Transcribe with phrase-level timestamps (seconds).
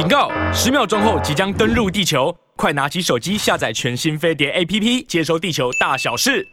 [0.00, 0.30] 警告！
[0.50, 6.48] 十秒钟后即将登陆地球，快拿起手机下载全新飞碟 APP，接收地球大小事。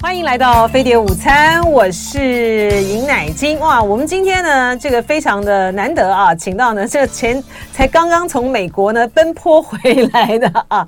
[0.00, 3.58] 欢迎来到飞碟午餐，我是尹乃菁。
[3.58, 10.86] 哇，我们今天呢，这个非常的难得啊，请到呢这前才刚刚从美国呢奔波回来的啊，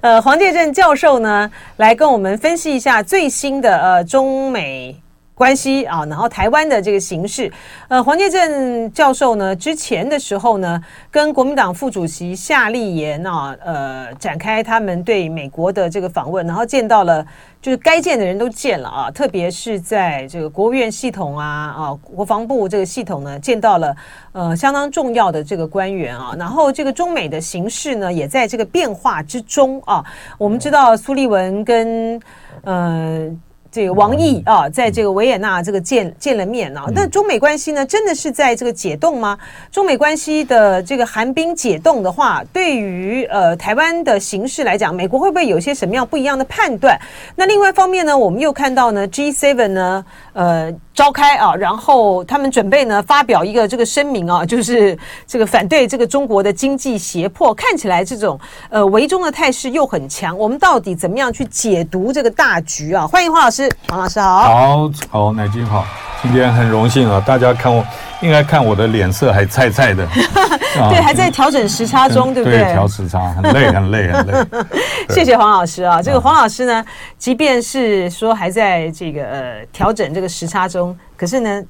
[0.00, 5.00] 呃，黄介正教授呢来跟我们分析一下最新的呃中美。
[5.36, 7.52] 关系啊，然后台湾的这个形势，
[7.88, 17.22] 呃，黄介正教授呢，之前的时候呢，跟国民党副主席夏立言啊，呃，展开他们对美国的这个访问，然后见到了，
[17.60, 23.94] 就是该见的人都见了啊，特别是在这个国务院系统啊，啊，国防部这个系统呢，见到了
[24.32, 30.02] 呃相当重要的这个官员啊，然后这个中美的形势呢，也在这个变化之中啊，
[30.38, 32.18] 我们知道苏立文跟
[32.64, 33.30] 呃。
[33.76, 39.38] 这个王毅啊，在这个维也纳这个见见了面啊，那中美关系呢，真的是在这个解冻吗？
[39.70, 46.98] 中美关系的这个寒冰解冻的话，对于呃台湾的形势来讲，美国会不会有些什么样不一样的判断？
[47.34, 50.74] 那另外一方面呢，我们又看到呢，G7 呢，呃。
[50.96, 60.34] 召开啊，然后他们准备呢发表一个这个声明啊，就是这个反对这个中国的经济胁迫，看起来这种呃围中的态势又很强。
[60.38, 63.06] 我们到底怎么样去解读这个大局啊？
[63.06, 64.40] 欢迎黄老师，黄老师好。
[64.42, 65.84] 好，好，乃菁好，
[66.22, 67.84] 今天很荣幸啊，大家看我
[68.20, 70.06] 应该看我的脸色还菜菜的，
[70.90, 72.60] 对，还在调整时差中，对不对？
[72.64, 74.32] 对，调时差很累，很累，很累。
[75.10, 76.84] 谢谢黄老师啊，这个黄老师呢，
[77.18, 80.96] 即便是说还在这个呃调整这个时差中。
[81.16, 81.62] 可是呢，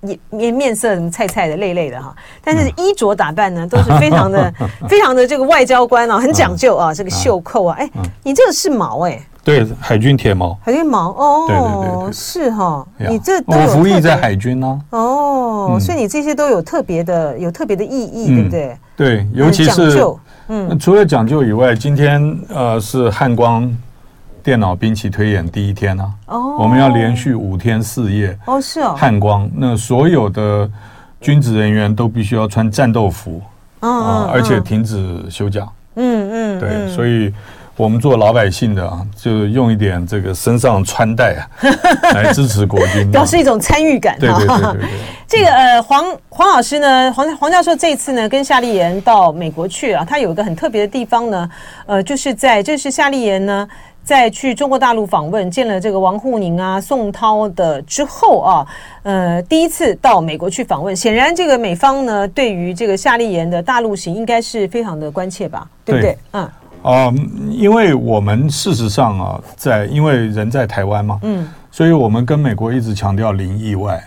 [0.00, 2.14] 面面面色什么菜菜的、累累的哈。
[2.42, 4.52] 但是衣着打扮呢，都是非常的、
[4.88, 6.94] 非常的这个外交官啊，很讲究啊。
[6.94, 7.88] 这个袖扣啊，哎，
[8.22, 9.20] 你这个是毛哎？
[9.44, 10.58] 对，海军铁毛。
[10.62, 12.86] 海军毛哦，对对对，是哈。
[12.96, 14.80] 你这我服役在海军呢。
[14.90, 18.76] 哦，所以你这些都有特别的、有特别的意义，对不对？
[18.96, 20.04] 对，尤其是
[20.48, 23.70] 嗯，除了讲究以外，今天呃是汉光。
[24.40, 29.50] 电脑兵器推演第一天呢、啊，oh, 我们要连续五天四夜哦，是哦，汉光。
[29.54, 30.70] 那所有的
[31.20, 33.42] 军职人员都必须要穿战斗服
[33.80, 37.30] 啊、oh, 呃，而且停止休假，嗯嗯，对，嗯、所以
[37.78, 41.46] 我们做老百姓的啊，就用一点这个身上穿戴啊，
[42.12, 44.18] 来支持国军，表示一种参与感。
[44.18, 44.88] 对对对对对，
[45.28, 51.50] 这个呃，黄黄老师呢，黄黄教授这次呢，跟夏立言到美国去啊，他有一个很特别的地方呢，
[51.86, 53.68] 呃，就是在这是夏立言呢。
[54.04, 58.66] 在去中国大陆访问，见了这个王沪宁啊、宋涛的之后啊，
[59.02, 66.12] 呃，第一次到美国去访问，显然这个美方呢，对于这个夏立言的大陆行，应该是非常的关切吧，对不对？
[66.12, 66.50] 对嗯，
[66.88, 67.14] 啊、呃，
[67.50, 74.02] 因为我们事实上啊，在因为人在台湾嘛，嗯，所以我们跟美国一直强调零意外。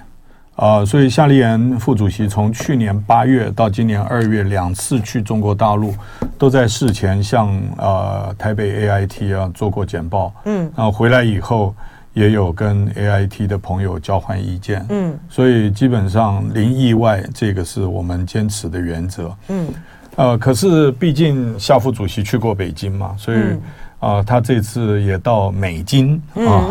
[0.56, 5.94] 啊、呃，所以夏立言副主席从去年八月到今年二月两次去中国大陆，
[6.40, 11.74] 都在事前向呃台北 AIT 啊做过简报，嗯，然后回来以后
[12.14, 19.68] 也有跟 AIT 的朋友交换意见，嗯，所以基本上零意外，这个是我们坚持的原则，嗯，
[20.16, 23.38] 呃，可是毕竟夏副主席去过北京嘛，所以。
[24.02, 26.66] 啊，他这次也到美京啊，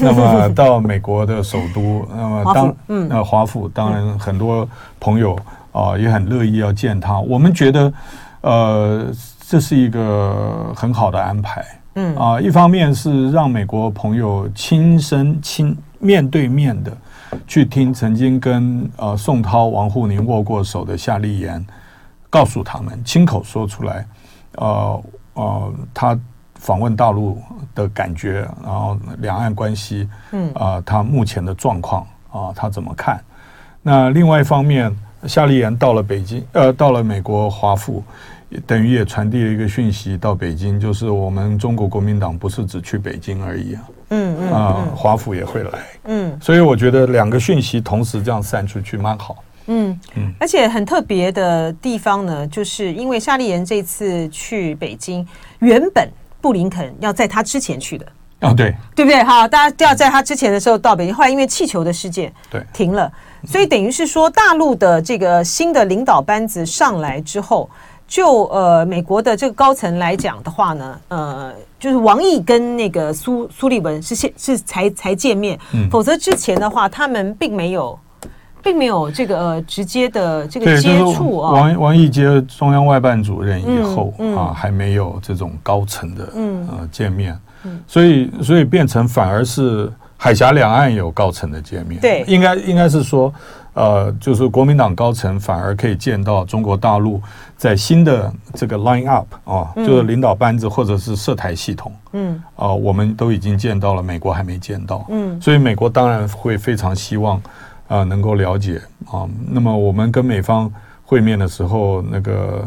[0.00, 2.76] 那么到美国的首都，那么当
[3.10, 4.68] 呃华府，当然很多
[4.98, 5.38] 朋友
[5.70, 7.20] 啊也很乐意要见他。
[7.20, 7.92] 我们觉得，
[8.40, 9.06] 呃，
[9.46, 11.64] 这是一个很好的安排。
[11.94, 16.90] 嗯啊，一方面是让美国朋友亲身亲面对面的
[17.46, 21.64] 去听曾经跟呃宋涛、王沪宁握过手的夏立言，
[22.34, 24.06] 告诉他们亲口说出来，
[24.56, 26.18] 呃呃他。
[26.56, 27.38] 访问大陆
[27.74, 30.50] 的感觉，然后两岸关系，嗯。
[30.54, 33.22] 啊，他目前的状况啊，他怎么看？
[33.82, 34.90] 那另外一方面，
[35.26, 38.02] 夏立言到了北京，呃，到了美国华府，
[38.66, 45.70] 等于也传递了一个讯息到北京，就是我们中国国民党不是只去北京而已啊，嗯嗯啊，华府也会来，
[46.04, 49.36] 嗯，所以我觉得两个讯息同时这样散出去蛮好，
[49.66, 55.26] 嗯嗯，而且很特别的地方呢，就是因为夏立言这次去北京，
[55.60, 56.08] 原本。
[56.44, 58.04] 布林肯要在他之前去的
[58.40, 59.24] 啊，对对不对？
[59.24, 63.10] 哈，大家都要在他之前的时候到北京，后来因为气球的事件对停了，
[63.46, 67.70] 所以等于是说大陆的这个新的领导班子上来之后，
[68.06, 71.50] 就呃美国的这个高层来讲的话呢，呃，
[71.80, 75.58] 就是王毅跟那个苏苏立文是现是才才见面，
[75.90, 77.98] 否则之前的话他们并没有。
[78.64, 81.52] 并没有这个呃直接的这个接触啊。
[81.52, 87.38] 王王毅接中央外办主任以后啊，还没有这种高层的呃见面，
[87.86, 92.00] 所以所以变成反而是海峡两岸有高层的见面。
[92.00, 93.32] 对，应该应该是说
[93.74, 97.20] 呃，就是国民党高层反而可以见到中国大陆
[97.56, 107.42] 在新的这个 line up 啊，就是领导班子或者是涉台系统，嗯，啊，我们都已经见到了，美国还没见到，嗯，所以美国当然会非常希望
[107.94, 109.28] 啊能够了解啊。
[109.48, 110.72] 那么我们跟美方
[111.04, 112.64] 会面的时候，那个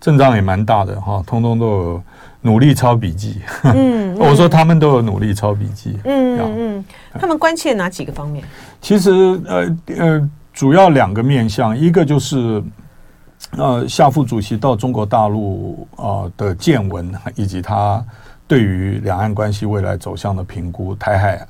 [0.00, 2.02] 阵仗也蛮大的哈，通通都有
[2.40, 3.40] 努力抄笔记。
[3.74, 5.98] 嗯，我说他们都有努力抄笔记。
[6.04, 6.84] 嗯嗯，
[7.18, 8.44] 他们关切哪几个方面？
[8.80, 9.10] 其实
[9.46, 10.30] 呃呃。
[10.56, 12.62] 主要两个面向，一个就是，
[13.58, 18.02] 呃，夏副主席到中国大陆啊、呃、的见闻，以及他
[18.48, 21.46] 对于两岸关系未来走向的评估，台海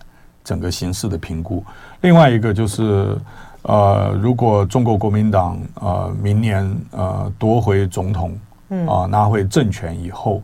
[0.46, 1.62] 整个形势的评估。
[2.02, 3.19] 另外一个就是，
[3.62, 8.31] 呃，如果中国国民党呃明年呃夺回总统，
[8.87, 10.40] 啊、呃、拿回政权以后，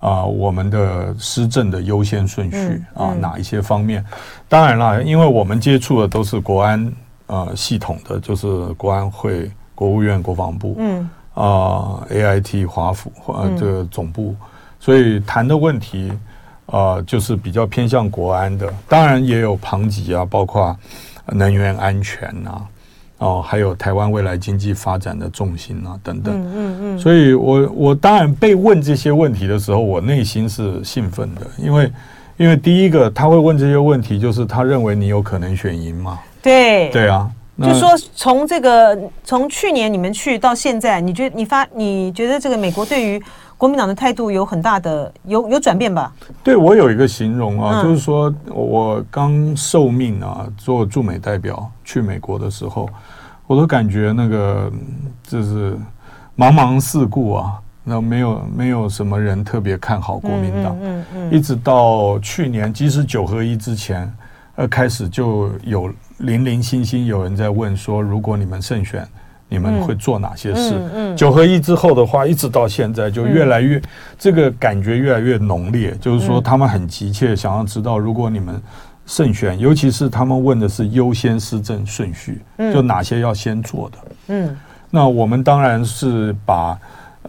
[0.00, 4.02] 啊、呃，我们的施政的优先顺序啊、呃、哪一些方面？
[4.48, 6.92] 当然了，因为我们接触的都是国安。
[7.28, 14.46] 呃，系统的就是国安会、国务院、国防部，嗯，啊、呃、，AIT 华府呃这个总部，嗯、
[14.78, 16.12] 所以谈的问题，
[16.72, 20.74] 呃，就是比较偏向国安的，当然也有旁及啊，包括
[21.26, 22.64] 能源安全呐、啊，
[23.18, 31.92] 哦、呃，还有台湾未来经济发展的重心啊等等，嗯嗯，嗯，所以我我当然被问这些问题的时候，我内心是兴奋的，因为
[32.38, 36.18] 因为第一个他会问这些问题，就是他认为你有可能选赢嘛。
[36.40, 36.88] 对。
[36.88, 37.30] 对啊，
[37.62, 43.22] 就说从这个从去年你们去到现在，你觉得你发你觉得这个美国对于
[43.62, 46.12] 国民党的态度有很大的有有转变吧？
[46.42, 52.90] 对，我有一个形容啊，嗯、就是说我刚受命啊做驻美代表去美国的时候，
[53.46, 54.68] 我都感觉那个
[55.22, 55.78] 就是
[56.36, 57.52] 茫茫四顾啊，
[57.84, 64.12] 那没有没有什么人特别看好国民党，嗯嗯，嗯，嗯，一直到去年，即使九合一之前，
[64.56, 65.88] 呃，开始就有。
[66.18, 69.04] 零零星星有人在问说，如果你们胜选，
[69.52, 70.72] 你们会做哪些事？
[70.94, 73.80] 嗯，九合一之后的话，一直到现在就越来越
[74.18, 78.58] 这个感觉越来越浓烈，就是说他们很急切想要知道，如果你们
[79.04, 82.40] 胜选，尤其是他们问的是优先施政顺序，
[82.72, 83.98] 就哪些要先做的。
[84.28, 84.56] 嗯，
[84.88, 86.78] 那我们当然是把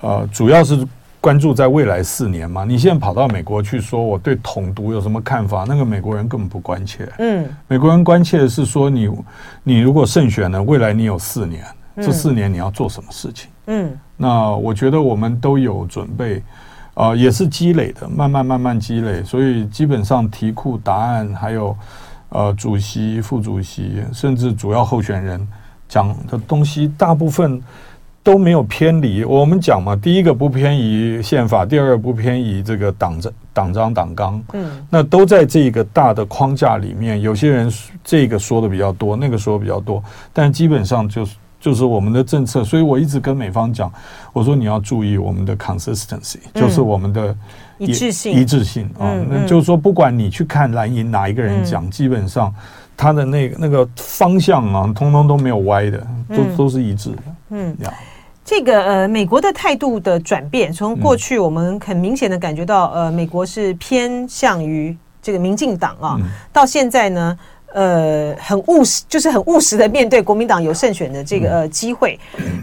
[0.01, 0.87] 呃，主要是。
[1.23, 2.65] 关注在未来四年嘛？
[2.65, 5.63] 你现在跑到美国去说我对统独有什么看法？
[5.65, 7.07] 那个美国人根本不关切。
[7.17, 9.09] 嗯，美国人关切的是说你，
[9.63, 11.63] 你如果胜选了，未来你有四年，
[11.97, 13.49] 这四年你要做什么事情？
[13.67, 16.37] 嗯，那我觉得我们都有准备，
[16.93, 19.23] 啊、呃，也是积累的，慢慢慢慢积累。
[19.23, 21.75] 所以基本上题库答案，还有
[22.29, 25.47] 呃主席、副主席，甚至主要候选人
[25.87, 27.61] 讲的东西，大部分。
[28.25, 29.25] 都没有偏离。
[29.25, 34.41] 我们讲嘛，第一个不偏移宪法，第二个不偏移这个党章、党章、党纲。
[34.53, 37.19] 嗯，那都在这个大的框架里面。
[37.19, 37.69] 有些人
[38.01, 40.01] 这个说的比较多，那个说的比较多，
[40.31, 42.61] 但基本上就是就是我们的政策。
[42.61, 43.89] 所以我一直跟美方讲，
[44.33, 47.33] 我说你要注意我们的 consistency，就是我们的
[47.77, 48.83] 一致性、一致性。
[48.99, 49.15] 啊。
[49.29, 52.53] 那就是说，不管你去看蓝营哪一个人讲，基本上
[52.97, 57.17] 他的那个那个方向啊，通通都没有歪的，都都是一致的。
[57.51, 57.77] 嗯，
[58.45, 66.19] 这个呃，美国的态度的转变，从过去我们很明显的感觉到，呃，美国是偏向于这个民进党啊，
[66.51, 67.39] 到现在呢，
[67.73, 72.19] 呃，很务实，就是很务实的面对国民党有胜选的这个呃机会，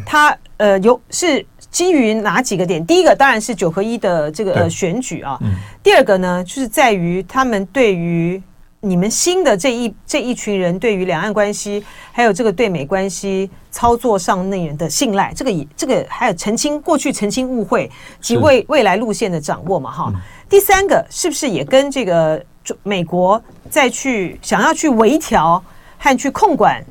[0.07, 2.85] 他呃有是基于哪几个点？
[2.87, 5.39] 第一个当然是九合一的这个呃选举啊，
[5.83, 8.43] 第二个呢，就是在于他们对于。
[8.83, 17.91] 你们新的这一这一群人对于两岸关系，还有这个对美关系操作上那人的信赖，这个也这个还有澄清过去澄清误会
[18.23, 20.11] 及未未来路线的掌握嘛哈。
[20.49, 22.47] 第三个是不是也跟这个中
[22.83, 25.63] 美国再去想要去微调
[25.99, 26.85] 和去控管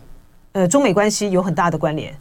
[0.52, 2.14] 呃中美关系有很大的关联？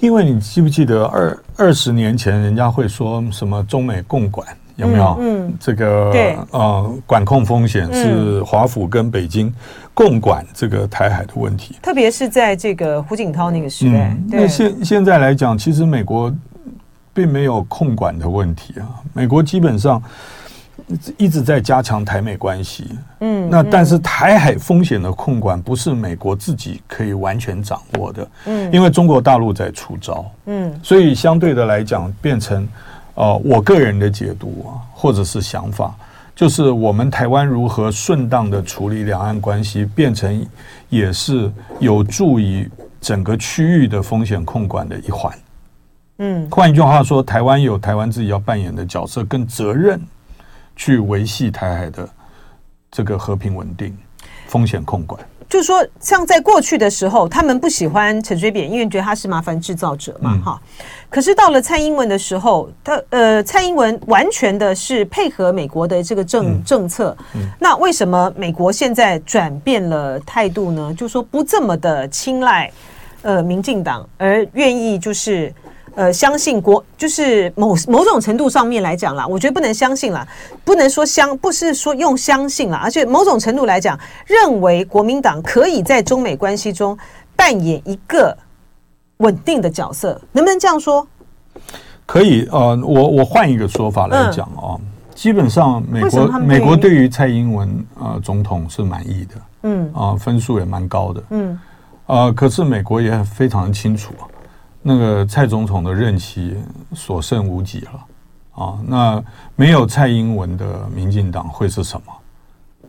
[0.00, 4.46] 因为你记不记得二二十年前人家会说什么中美共管？
[4.76, 5.16] 有没有？
[5.20, 9.54] 嗯，这个对呃，管控风险是华府跟北京
[9.94, 14.08] 共管这个台海的问题，特别是在这个胡锦涛那个时代。
[14.08, 16.34] 嗯、那现现在来讲，其实美国
[17.12, 18.98] 并没有控管的问题啊。
[19.12, 20.02] 美国基本上
[21.16, 22.88] 一直在加强台美关系。
[23.20, 28.28] 嗯，那但是台海风险的控管不是美国自己可以完全掌握的。
[28.46, 30.24] 嗯，因为中国大陆在出招。
[30.46, 32.66] 嗯，所以相对的来讲，变成。
[33.16, 35.94] 呃，我个人的解读啊，或者是想法，
[36.34, 40.44] 就是我们台湾如何顺当的处理两岸关系，变成
[40.88, 41.48] 也是
[41.78, 42.68] 有助于
[43.00, 45.32] 整个区域的风险控管的一环。
[46.18, 50.00] 嗯，换一句话说，台湾有台湾自己要扮演的角色跟责任，
[50.76, 52.08] 去维系台海的
[52.90, 53.96] 这个和平稳定、
[54.46, 55.20] 风险控管。
[55.46, 60.84] 就是说，像在过去的时候，他们不喜欢陈水扁，因为觉得他是麻烦制造者嘛，哈、嗯。
[61.08, 67.16] 可是到了蔡英文的时候，他呃，蔡英文完全的是配合美国的这个政、嗯、政策。
[67.34, 70.92] 嗯、那为什么美国现在转变了态度呢？
[70.94, 72.72] 就是说不这么的青睐
[73.22, 75.52] 呃民进党，而愿意就是。
[75.94, 80.26] 呃，相信国就是某某种程度上面来讲啦，我觉得不能相信啦，
[80.64, 86.96] 不能说相，不是说用相信啦，而且某种程度来讲，认为国民党可以在中美关系中
[87.36, 88.36] 扮演一个
[89.18, 91.06] 稳定的角色，能不能这样说？
[92.06, 94.80] 可以，呃，我我换一个说法来讲啊，嗯、
[95.14, 99.90] 基本上美国美国对于蔡英文呃总统是满意的，嗯。
[99.94, 101.58] 啊、呃，分数也蛮高的，嗯，
[102.06, 104.12] 呃，可是美国也非常清楚
[104.86, 106.54] 那个蔡总统的任期
[106.92, 108.78] 所剩无几了啊！
[108.86, 109.24] 那
[109.56, 112.12] 没有蔡英文的民进党会是什么？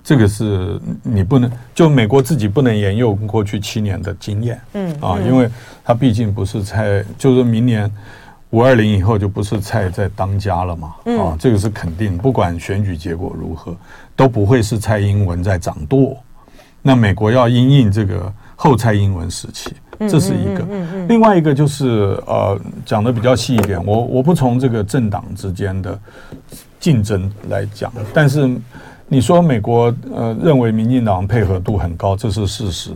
[0.04, 5.50] 这个是你不能就美国自己不能沿用过去七年的经验，嗯啊，因为
[5.86, 7.90] 他毕竟不是蔡，就是明年
[8.50, 13.74] 五二零以后就不是蔡在当家了嘛，啊，这个是肯定，不管选举结果如何，
[14.18, 16.18] 都不会是蔡英文在掌舵。
[16.82, 19.74] 那美国要因应这个后蔡英文时期。
[20.00, 20.66] 这是一个，
[21.08, 25.98] 另外一个就是呃，讲的比较细一点，我我不从这个政党之间的
[26.80, 28.60] 竞争来讲，但是
[29.08, 32.92] 你说美国呃认为民进党配合度很高，这是事实，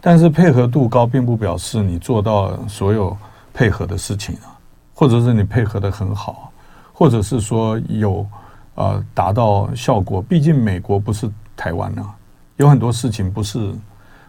[0.00, 3.16] 但是配合度高并不表示你做到所有
[3.52, 4.54] 配合的事情啊，
[4.94, 6.52] 或者是你配合的很好，
[6.92, 8.26] 或者是说有
[8.76, 12.14] 呃达到效果，毕竟美国不是台湾啊，
[12.56, 13.72] 有很多事情不是。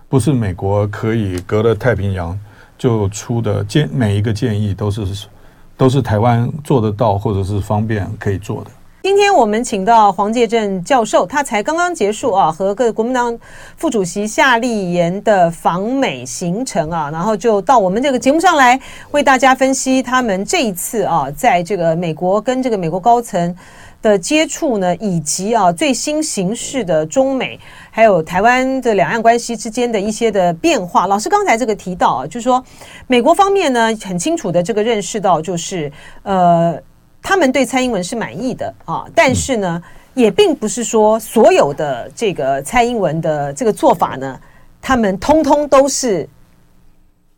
[0.10, 2.38] 不是美国可以隔了太平洋
[2.78, 5.28] 就出的建每一个建议都是
[5.76, 8.72] 都是台湾做得到或者是方便可以做的。
[9.04, 13.38] 今天我们请到黄介正教授，他才刚刚结束啊，和个国民党
[13.76, 18.80] 副主席夏立言的访美行程啊，然后就到我们这个节目上来
[19.12, 23.54] 为大家分析他们这一次啊，在这个美国跟这个美国高层。
[24.01, 31.08] 的接触呢，以及啊最新形势的中美，还有台湾的两岸关系之间的一些的变化。
[31.08, 32.63] 老师刚才这个提到啊，就是说
[33.08, 35.92] 美国方面呢很清楚的这个认识到，就是
[36.24, 36.80] 呃
[37.22, 39.82] 他们对蔡英文是满意的啊，但是呢
[40.13, 44.39] 也并不是说所有的这个蔡英文的这个做法呢，
[44.82, 46.30] 他们通通都是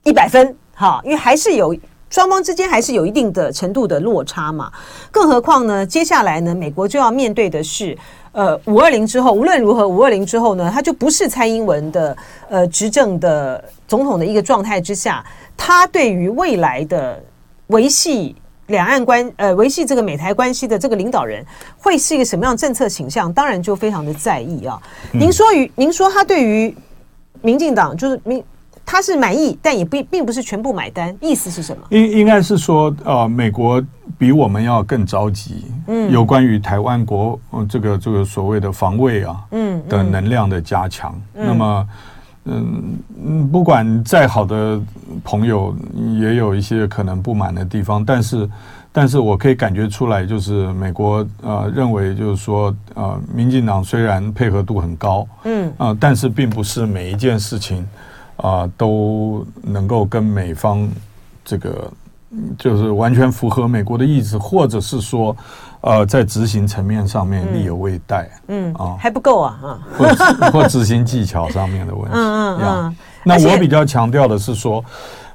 [0.03, 1.75] 一百分哈，因为还是有。
[2.09, 4.71] 双方之间还是有一定的程度的落差嘛，
[5.11, 7.95] 更何况呢，接下来呢，美国就要面对的是，
[8.31, 12.17] 呃，五二零之后，无论如何，五二零之后呢，他就不是蔡英文的
[12.49, 15.23] 呃执政的总统的一个状态之下，
[15.55, 17.21] 他对于未来的
[17.67, 18.35] 维系
[18.67, 21.45] 两岸关呃维系这个美台关系的这个领导人，
[21.77, 24.81] 会是一个什么样政策倾向，当然就非常的在意啊。
[25.11, 26.75] 您说与您说他对于
[27.43, 28.43] 民进党就是民。
[28.91, 31.15] 他是满意，但也不并不是全部买单。
[31.21, 31.83] 意思是什么？
[31.91, 33.79] 应应该是说，呃，美国
[34.17, 35.65] 比我们要更着急。
[35.85, 41.13] 嗯，有关于台湾国这个这个所谓的防卫啊，嗯的能量的加强。
[41.35, 41.87] 嗯、那么，
[42.45, 44.81] 嗯嗯，不管再好的
[45.23, 45.75] 朋友，
[46.19, 48.03] 也有一些可能不满的地方。
[48.03, 48.49] 但是，
[48.91, 57.85] 但是我可以感觉出来，就是美国呃认为，就是说，呃，民进党虽然配合度很高，嗯啊、呃，但是并不是每一件事情。
[58.41, 60.87] 啊、呃，都能够跟美方
[61.43, 61.91] 这个
[62.57, 65.35] 就是完全符合美国的意志，或者是说，
[65.81, 70.07] 呃，在执行层面上面力有未逮，嗯啊，还不够啊，啊，或
[70.51, 72.95] 或执行技巧上面的问题，嗯嗯嗯。
[73.23, 74.83] 那我比较强调的是说，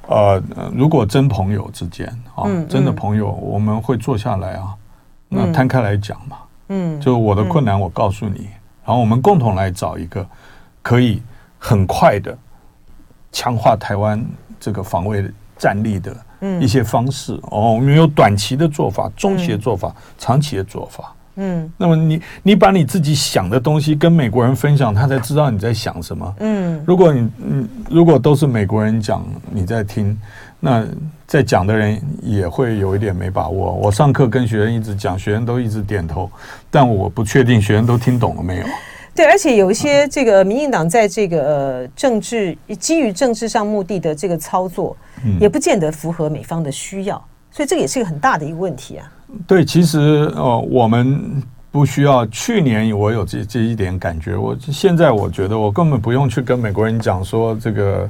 [0.07, 0.41] 呃，
[0.73, 4.73] 如果真朋友之间啊，真的朋友，我们会坐下来啊，
[5.27, 6.37] 那摊开来讲嘛，
[6.69, 8.47] 嗯，就我的困难我告诉你，
[8.85, 10.25] 然后我们共同来找一个
[10.81, 11.21] 可以
[11.59, 12.35] 很快的。
[13.35, 14.23] 强化台湾
[14.61, 16.15] 这个防卫战力的
[16.61, 21.13] 一些方式哦，我们有短期的做法、中期的做法、长期的做法。
[21.35, 26.35] 嗯，那么你你把你自己想的东西跟美国人分享，他才知道你在想什么。
[26.39, 30.17] 嗯，如果你嗯如果都是美国人讲你在听，
[30.61, 30.87] 那
[31.27, 33.73] 在讲的人也会有一点没把握。
[33.73, 36.31] 我上课跟学生一直讲，学生都一直点头，
[36.71, 38.65] 但我不确定学生都听懂了没有。
[39.15, 44.95] 对，而且有一些这个民进党在这个呃政治基于政治上目的的这个操作，
[45.39, 47.15] 也不见得符合美方的需要，
[47.49, 49.09] 所以这个也是一个很大的一个问题啊。
[49.47, 49.99] 对，其实
[50.35, 51.41] 呃，我们
[51.71, 52.25] 不需要。
[52.25, 58.09] 去年我有这这一点感觉，我现在我觉得我根本不用去跟美国人讲说这个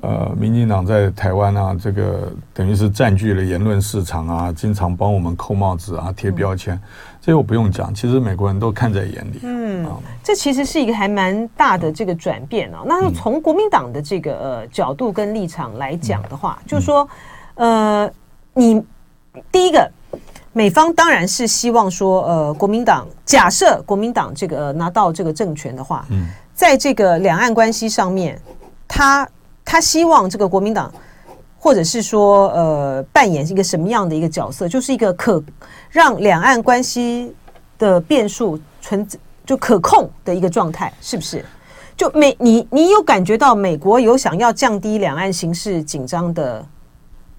[0.00, 6.80] 呃，民进党在台湾啊，这个等于是占据了言论市场啊，经常帮我们扣帽子啊、贴标签，嗯、
[7.20, 9.40] 这些我不用讲，其实美国人都看在眼里。
[9.42, 12.82] 嗯，啊、这其实是一个还蛮大的这个转变啊。
[12.86, 17.08] 那从国民党的这个呃角度跟立场来讲的话，嗯、就是说，
[17.54, 18.10] 呃，
[18.54, 18.82] 你
[19.52, 19.90] 第一个，
[20.52, 28.40] 美方当然是希望说，呃，国民党假设国民党这个、呃、拿到这个政权的话，嗯，在这个两岸关系上面，
[28.86, 29.28] 他。
[29.70, 30.90] 他希望这个国民党，
[31.58, 35.42] 或者是说，呃，扮演一个什么样的一个角色，就是一个可
[35.90, 37.34] 让两岸关系
[37.78, 39.06] 的变数存
[39.44, 41.44] 就可控的一个状态，是不是？
[41.96, 46.64] 就美你你有感觉到美国有想要降低两岸形势紧张的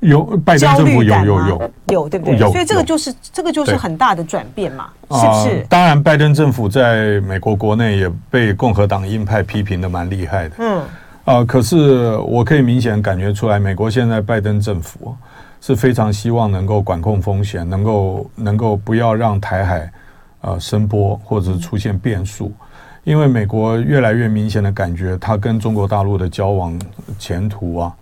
[0.01, 2.38] 有拜登政府有有有有，对不对？
[2.51, 5.65] 所以这个就是这个就是很大的转变嘛，是不是？
[5.69, 10.83] 当然，拜登政府在美国国内也被共和党鹰派批评的蛮厉害的，嗯。
[11.29, 15.15] 啊、呃，可是我可以明显感觉出来，美国现在拜登政府
[15.62, 19.91] 是非常希望能够管控风险，能够能够不要让台海
[20.41, 22.51] 呃声波或者出现变数，
[23.03, 26.75] 因为美国越来越明显的感觉，它跟中国大陆的交往
[27.19, 27.93] 前途啊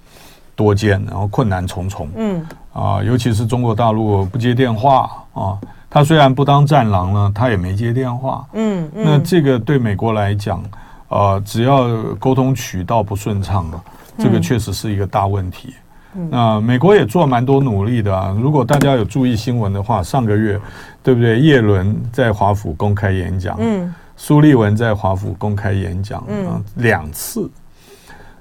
[0.56, 2.08] 多艰，然后困难重重。
[2.16, 2.40] 嗯
[2.72, 8.48] 啊、呃，尤其是中国大陆不接电话啊，他虽然不当战狼了，他也没接电话。
[8.54, 10.64] 嗯，嗯那这个对美国来讲。
[11.10, 13.84] 呃，只要沟通渠道不顺畅了，
[14.18, 15.74] 这个确实是一个大问题。
[16.16, 18.36] 嗯、那美国也做蛮多努力的啊。
[18.40, 20.60] 如果大家有注意新闻的话，上个月
[21.04, 21.40] 对不对？
[21.40, 27.50] 叶伦在华府公开演讲，嗯，苏利文在华府公开演讲，嗯，两次。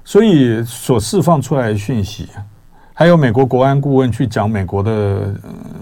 [0.03, 2.27] 所以所释放出来的讯息，
[2.93, 5.35] 还有美国国安顾问去讲美国的、呃、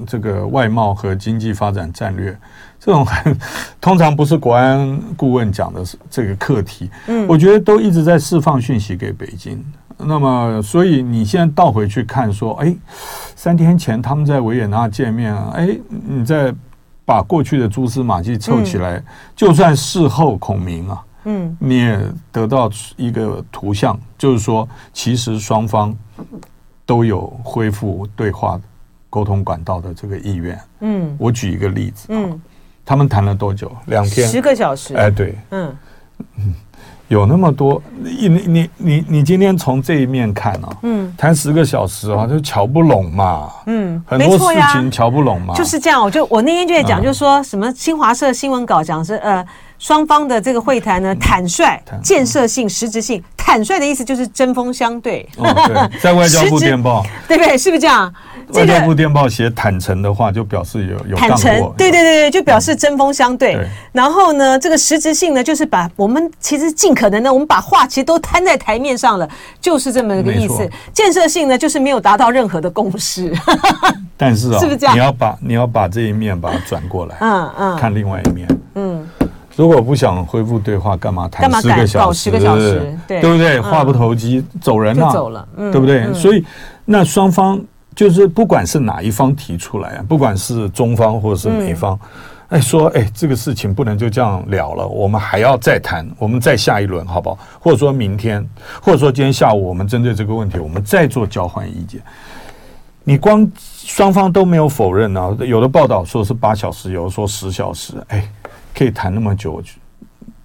[0.05, 2.35] 这个外贸和经济发展战略。
[2.85, 3.35] 这种很
[3.81, 9.59] 通常不是国安顾问讲的这个课题，嗯，我觉得都一直在释放讯息给北京。
[9.97, 12.75] 那么，所以你现在倒回去看，说，哎，
[13.35, 16.53] 三天前他们在维也纳见面，哎，你再
[17.03, 19.03] 把过去的蛛丝马迹凑起来，
[19.35, 21.99] 就算事后孔明啊，嗯，你也
[22.31, 25.91] 得到一个图像，就是说，其实双方
[26.85, 28.61] 都有恢复对话
[29.09, 30.59] 沟通管道的这个意愿。
[30.81, 32.39] 嗯，我举一个例子，嗯。
[32.85, 33.71] 他们谈了多久？
[33.87, 34.95] 两天，十个小时。
[34.95, 35.75] 哎，对，嗯，
[37.07, 37.81] 有那么多。
[37.99, 46.01] 你你你你今天从这一面看啊，嗯，谈十个小时啊，就瞧不拢嘛，嗯，很多事情瞧不拢嘛，就是这样。
[46.01, 49.45] 我就我那天就在讲，就是说什么新华社新闻稿讲是呃，
[49.79, 53.23] 双方的这个会谈呢，坦率、建设性、实质性。
[53.37, 55.27] 坦率的意思就是针锋相对。
[55.37, 57.55] 哦，对， 在外交部电报，对不对？
[57.55, 58.11] 是不是这样？
[58.53, 63.55] 外交部电报写坦诚的话，就表示有有坦诚，对对对对，就表示针锋相对。
[63.91, 69.29] 然后呢，这个实质性呢，就是把我们其实尽可能的，我们把话其实都摊在台面上了，
[69.61, 70.67] 就是这么一个意思。
[70.91, 73.31] 建设性呢，就是没有达到任何的共识。
[74.17, 74.95] 但是啊， 是不是这样？
[74.95, 78.47] 你要把你要把这一面把它转过来，嗯嗯，看另外一面。
[78.77, 79.07] 嗯，
[79.55, 82.23] 如果不想恢复对话，干嘛谈十个小时？
[82.23, 83.59] 十个小时，对不对？
[83.59, 86.13] 话不投机，走人了，走了，对不对？
[86.13, 86.43] 所以
[86.85, 87.59] 那双方。
[87.95, 91.97] 就是不管是哪一方提出来啊，不管是中方或者是美方，
[92.49, 97.37] 哎说哎这个事情不能就这样了了，我们还要再谈，我们再下一轮好不好？
[97.57, 98.45] 或者说明天，
[98.81, 102.01] 或者说今天下午我们针对这个问题，我们再做交换意见。
[103.05, 108.29] 你光双方都没有否认啊，有的报道说是八小时，有的说十小时，哎，
[108.75, 109.61] 可以谈那么久。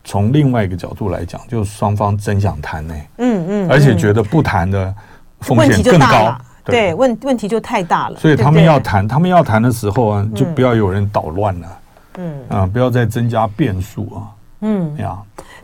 [0.03, 4.93] 从另外一个角度来讲，就是双方真想谈呢，嗯嗯，而且觉得不谈的
[5.41, 6.35] 风险更高。
[6.65, 11.79] 对，问问题就太大了，所以他们要谈，他们要谈的时候啊，就不要有人捣乱了，
[12.19, 14.19] 嗯啊，不要再增加变数啊，
[14.61, 15.19] 嗯呀，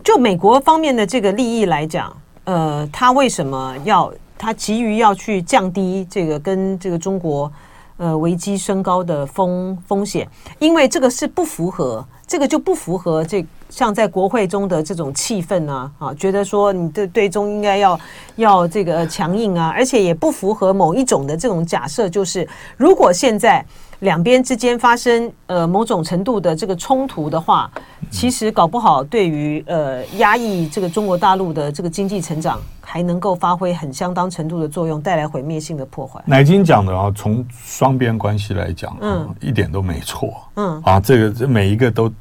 [0.05, 7.51] 就美国方面的这个利益来讲，呃，他为什么要他急于要去降低这个跟这个中国
[7.99, 10.29] 呃危机升高的风风险？
[10.59, 13.45] 因为这个是不符合，这个就不符合这。
[13.69, 17.99] 像在国会中的这种气氛啊，啊，觉得说你的对中应该要
[18.37, 23.63] 要这个强硬啊，而且也不符合某一种的这种假设，就是如果现在
[24.01, 27.71] 两边之间发生呃某种程度的这个冲突的话，
[28.11, 36.23] 其实搞不好对于呃压抑这个中国大陆的这个经济成长，还能够发挥很相当程度的作用，带来毁灭性的破坏。
[36.27, 42.13] 乃金讲的啊，从双边关系来讲，嗯，一点都没错，嗯，啊，这个这每一个都。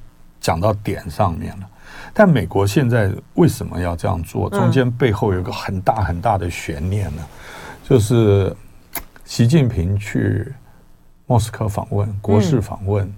[0.41, 1.67] 讲到点上面了，
[2.13, 4.47] 但美国现在为什么要这样做？
[4.51, 7.23] 中间背后有个很大很大的悬念呢，
[7.89, 8.55] 就是
[9.23, 10.53] 习近平去
[11.27, 13.11] 莫斯科访问，国事访问，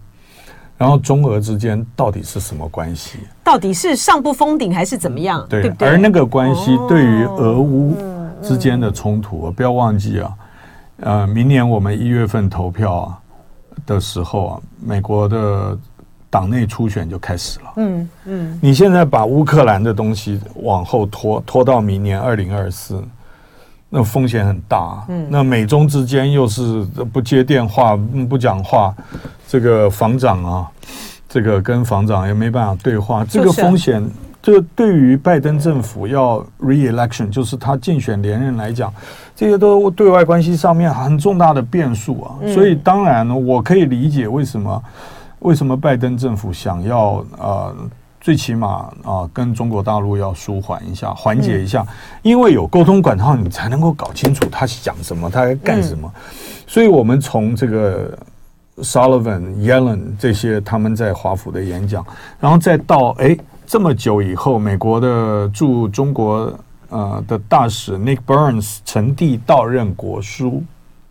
[0.77, 3.19] 然后中俄之间到底是什么关系？
[3.43, 5.45] 到底是上不封顶还是怎么样？
[5.49, 7.95] 对，而那个关系对于俄乌
[8.41, 10.33] 之间的冲突，不要忘记啊，
[11.01, 13.19] 呃，明年我们一月份投票啊
[13.85, 15.77] 的时候啊，美国的
[16.29, 17.73] 党内初选就开始了。
[17.77, 23.03] 嗯嗯，你现在把乌克兰的东西往后拖，拖到明年二零二四，
[23.89, 25.03] 那风险很大。
[25.07, 27.97] 嗯，那美中之间又是不接电话、
[28.29, 28.93] 不讲话，
[29.47, 30.67] 这个防长啊，
[31.27, 34.03] 这个跟防长也没办法对话，这个风险。
[34.39, 38.93] 这对于拜登政府要 re-election，就是他竞选连任来讲，
[39.35, 42.35] 这些都对外关系上面很重大的变数啊。
[42.53, 44.83] 所以当然呢我可以理解为什么
[45.39, 47.75] 为什么拜登政府想要呃，
[48.27, 51.87] 最起码啊跟中国大陆要舒缓一下，缓解一下，
[52.23, 56.11] 因为有沟通管道，你才能够搞清楚他想什么，他在干什么。
[56.67, 58.19] 所以我们从这个
[58.79, 62.05] Sullivan、Yellen 这些他们在华府的演讲，
[62.37, 63.37] 然后再到哎。
[63.65, 66.53] 这么久以后，美国的驻中国
[66.89, 70.61] 呃的大使 Nick Burns 呈递到任国书，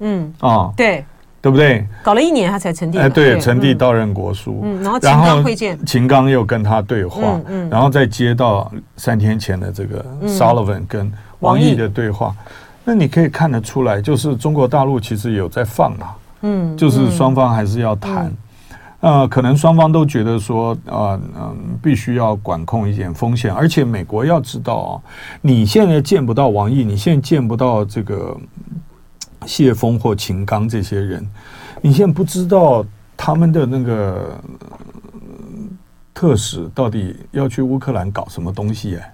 [0.01, 0.31] 嗯。
[0.41, 1.03] 啊，对
[1.47, 1.87] 对不对？
[2.03, 7.71] 搞了一年他才成立，哎，对，呈递到任国书，嗯，然后秦刚会见，秦刚又跟他对话，嗯，嗯。
[7.71, 11.77] 然后再接到三天前的这个 Sullivan 跟王毅。
[11.77, 18.33] 的对话，嗯、那你可以看得出来，就是中国大陆其实有在放啊，嗯，就是双方还是要谈。
[18.99, 24.91] 呃，可能双方都觉得说，呃，嗯、呃，必须要管控一点风险，而且美国要知道啊，
[25.43, 28.37] 你现在见不到王毅，你现在见不到这个
[29.47, 31.27] 谢峰或秦刚这些人，
[31.81, 32.85] 你现在不知道
[33.17, 35.21] 他们的那个、呃、
[36.13, 39.13] 特使到底要去乌克兰搞什么东西，哎，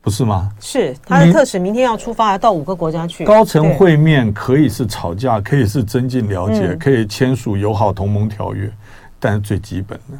[0.00, 0.52] 不是吗？
[0.60, 3.24] 是他的特使明天要出发，到五个国家去。
[3.24, 8.70] 高层会面可以是吵架，可以是增进了解，嗯、可以签署友好同盟条约。
[9.18, 10.18] 但是最基本的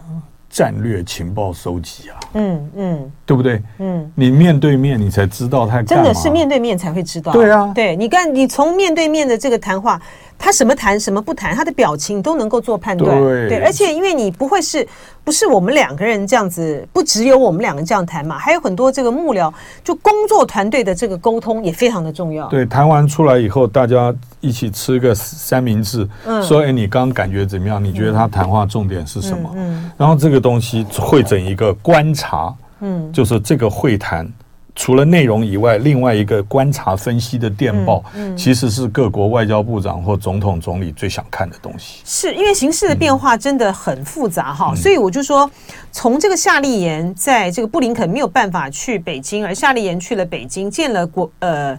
[0.55, 3.61] 战略情报收集啊，嗯嗯，对不对？
[3.81, 7.33] 嗯，你面对面你才知道他，真的是面对面才会知道。
[7.33, 10.01] 对啊，对，你看你从面对面的这个谈话。
[10.38, 13.18] 他什么谈什么不谈，他的表情都能够做判断。
[13.18, 14.87] 对，对，而且因为你不会是
[15.25, 22.47] 不是我们两个人这样子，不只有我们两个这样谈嘛，还有很多这个幕僚，就工作团队的这个沟通也非常的重要。
[22.49, 27.83] 对，谈完出来以后，大家一起吃个三明治，嗯、说：“哎，你刚刚感觉怎么样？
[27.83, 34.31] 你觉得他谈话重点是什么？”嗯，嗯，然后这个东西会整一个观察，嗯，就是这个会谈。
[34.77, 42.01] 除了内容以外，另外一个观察分析的电报，嗯嗯、其实是各国外交部长或总统总理最想看的东西。
[42.05, 45.49] 是因为形势的变化真的很复杂哈，嗯、所以我就说，
[45.93, 51.79] 从这个夏立言在这个布林肯没有办法去北京，而夏立言去了北京，见了国呃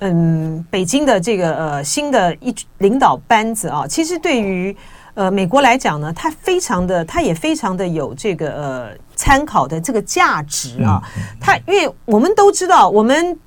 [0.00, 4.76] 嗯北京的这个呃新的一领导班子啊，其实对于。
[5.14, 11.02] 呃，美国来讲呢，它非常的，它也非常的有这个呃参考的这个价值啊。
[11.40, 13.38] 它因为我们都知道，我们。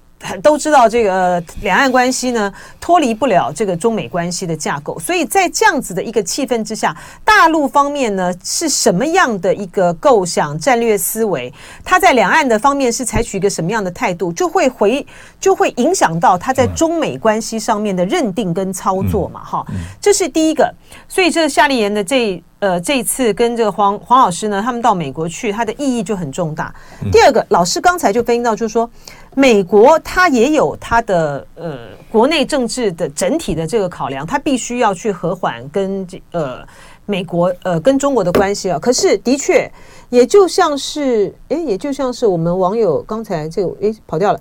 [0.41, 11.53] 都知道这个两岸关系呢，脱离不了这个中美关系的架构，所以在这样子的一个气氛之下，大陆方面呢是什么样的一个构想、战略思维？
[11.84, 15.06] 他在两岸的方面是采取一个什么样的态度，就会回
[15.39, 19.43] 就会影响到他在中美关系上面的认定跟操作嘛？
[19.43, 19.65] 哈，
[20.01, 20.73] 这是第一个。
[21.08, 22.43] 所以这个夏立言的这。
[22.60, 26.73] 呃，这一次跟这个黄黄老师呢，他们到美国去，他的意义就很重大。
[27.12, 28.89] 第二个，老师刚才就分析到，就是说，
[29.38, 31.78] 美国它也有它的呃
[32.12, 36.67] 国内政治的整体的这个考量，它必须要去和缓跟这呃
[37.06, 38.80] 美国呃跟中国的关系啊。
[38.80, 39.71] 可是的确，
[40.10, 44.39] 也就像是诶，也就像是我们网友刚才这个诶跑掉了，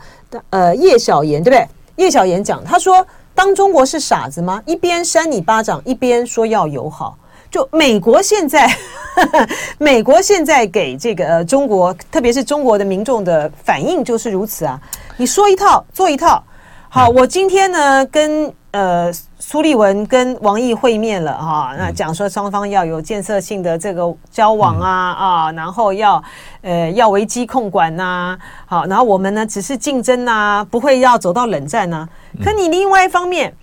[0.48, 1.68] 呃叶小言对不对？
[2.02, 4.62] 叶小言讲，他说，当中国是傻子吗？
[4.64, 7.18] 一边扇你巴掌，一边说要友好。
[7.50, 8.68] 就美国现在，
[9.78, 14.80] 美国现在给这个呃中国，特别是中国的民众的反应就是如此啊！
[15.16, 16.42] 你说一套做一套。
[16.88, 26.22] 好，我今天呢跟呃苏立文跟王毅会面了哈，那讲说双方要有建设性的这个交往啊啊，然后要
[26.62, 32.08] 呃要危机控管呐，好，然后我们呢只是竞争呐，不会要走到冷战呐。
[32.42, 33.54] 可你另外一方面。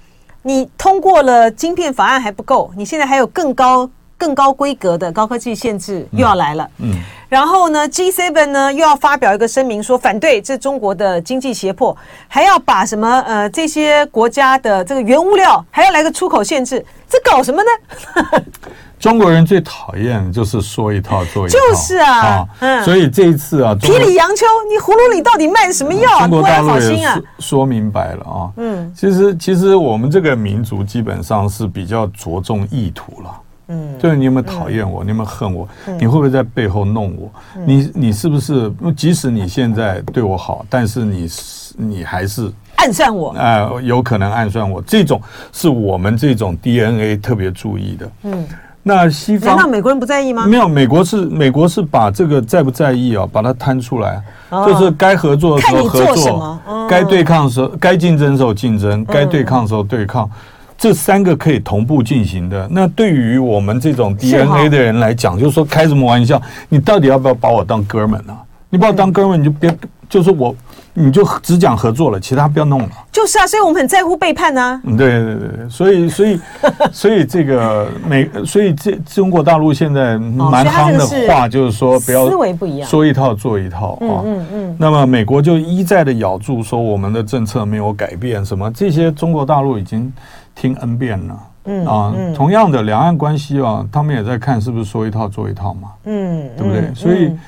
[0.44, 6.70] 你通过了晶片法案还不够，你现在还有更高、更高规格的高科技限制又要来了。
[6.78, 18.44] 嗯，嗯然后呢，G7 呢又要发表一个声明说反对这中国的经济胁迫，还要把什么呃这些国家的这个原物料还要来个出口限制，这搞什么呢？
[19.04, 26.20] 中国人最讨厌就是说一套做一套，就是啊，啊嗯，所以这一次啊，皮里阳秋，你葫芦里到底卖什么药？
[26.22, 37.30] 中国大陆也说，说明白了啊，嗯，其实其实我们这个民族基本上是比较着重意图了，嗯，就是你有没有讨厌我，嗯、你有没有恨我，嗯、你会不会在背后弄我？
[37.58, 38.72] 嗯、你你是不是？
[38.96, 41.30] 即使你现在对我好，但是你
[41.76, 44.82] 你还是暗算我，呃，有可能暗算我。
[44.84, 48.12] 这种是我们这种 DNA 特别注意的。
[48.24, 48.48] 嗯，
[48.84, 50.46] 那西方难道美国人不在意吗？
[50.46, 60.26] 没有，美国是美国是把这个在不在意啊，把它摊出来，哦、就是该合作的时候合作，哦、该对抗的时候该竞争的时候竞争，该对抗的时候对抗。
[60.26, 60.32] 嗯
[60.76, 62.68] 这三个可以同步进行的。
[62.70, 66.42] 那对于我们这种 DNA 的人来讲，就是说开什么玩笑？
[66.68, 68.36] 你到底要不要把我当哥们呢？
[68.70, 69.74] 你把我当哥们，你就别，
[70.10, 70.54] 就是我，
[70.94, 72.90] 你就只讲合作了，其他不要弄了。
[73.12, 74.82] 就是啊，所以我们很在乎背叛呢。
[74.84, 76.40] 嗯，对对对，所以所以
[76.92, 84.22] 所以这个美，所以这中国大陆现在蛮夯的话，就是说不要思维不一样，说一套做一套啊。
[84.26, 84.76] 嗯嗯。
[84.80, 90.12] 那么美国就一再的咬住说我们的政策没有改变，什么这些中国大陆已经。
[90.56, 96.82] 听 N 遍了，嗯啊，嗯同样的两岸关系啊，他们也在看是不是说一套做一套嘛，嗯，对不对？
[96.82, 97.40] 嗯、所以，嗯、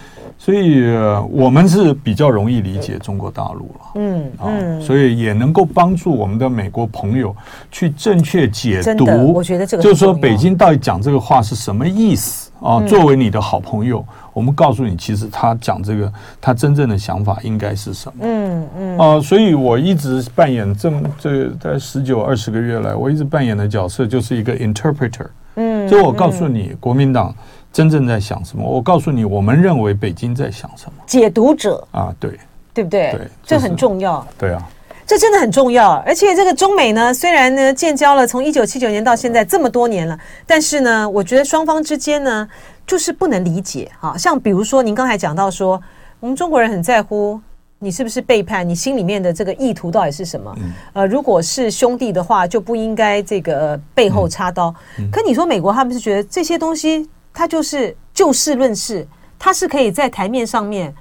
[0.45, 7.35] 所以、呃、我们是比较容易理解中国大陆了，嗯啊，嗯所以也能够帮助我们的美国朋友
[7.71, 9.33] 去正确解读。
[9.33, 12.77] 我觉得这个就是说，北京到底讲这个话是什么意思啊？
[12.77, 14.05] 嗯、作为你的好朋友。
[14.33, 18.19] 我们告诉你，其实他讲这个，他真正的想法应该是什么？
[18.21, 25.25] 嗯嗯啊，所以我一直扮演这么这在十九二十个月来，我一直扮演的角色就是一个 interpreter。
[25.55, 27.33] 嗯，就我告诉你，国民党
[27.75, 28.63] 真正在想什么？
[28.65, 31.03] 我告诉你，我们认为北京在想什么？
[31.05, 32.39] 解读者啊，对
[32.73, 33.11] 对不对？
[33.11, 34.25] 对，这很重要。
[34.37, 34.65] 对啊，
[35.05, 35.95] 这真的很重要。
[36.05, 42.47] 而且这个中美呢，虽然呢建交了，从一九七九年到现在这么多年了，但是呢，我觉得双方之间呢。
[42.87, 45.81] 就是不能理解，哈，像比如说您刚才讲到说，
[46.19, 47.41] 我们中国人很在乎
[47.79, 50.55] 你是不是背叛，你心里面的这个意图到底是什么？
[50.93, 54.71] 呃，如果是兄弟的话，就不应该这个背后插刀。
[55.11, 59.05] 可你说美国他们是觉得这些东西，它就是就事论事，
[59.37, 60.91] 它是可以在台面上面。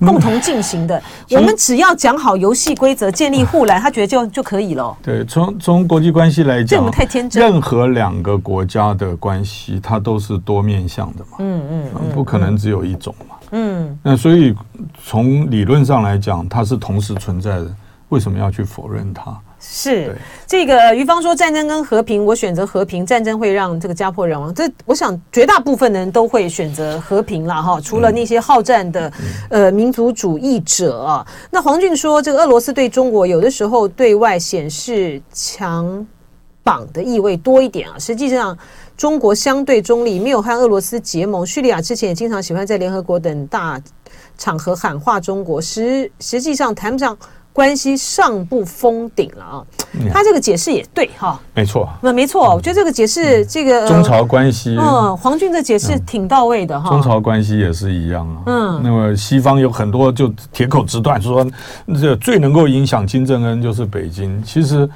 [0.00, 4.94] 共同进行的，我们只要讲好游戏规则，建立护栏，他觉得就就可以了。
[5.00, 7.40] 对，从从国际关系来讲，这我们太天真。
[7.40, 11.36] 任何两个国家的关系，它都是多面向的嘛。
[11.38, 13.36] 嗯嗯，不可能只有一种嘛。
[13.52, 14.52] 嗯，那所以
[15.02, 17.74] 从理论上来讲，它是同时存在的，
[18.08, 19.34] 为什么要去否认它？
[19.76, 23.04] 是这个于芳说，战争跟和平，我选择和平。
[23.04, 27.80] 战争会让这个家破人亡，这我想绝大部分人都会选择和平了哈。
[27.80, 29.12] 除了那些好战的
[29.50, 36.06] 呃民族主义者啊，那黄俊说，这个俄罗斯对中国有的时候对外显示强
[36.62, 38.56] 绑的意味多一点啊，实际上
[38.96, 41.44] 中国相对中立，没有和俄罗斯结盟。
[41.44, 43.82] 叙利亚之前也经常喜欢在联合国等大
[44.38, 47.18] 场合喊话中国，实实际上谈不上。
[47.54, 49.64] 关系上不封顶了啊，
[50.12, 61.46] 他这个解释也对哈，没错，那没错，我觉得这个解释这个中朝关系，嗯，黄俊的解释挺到位的哈，中朝关系也是一样啊，嗯，那么西方有很多就铁口直断说，
[62.00, 64.90] 这最能够影响金正恩就是北京，其实。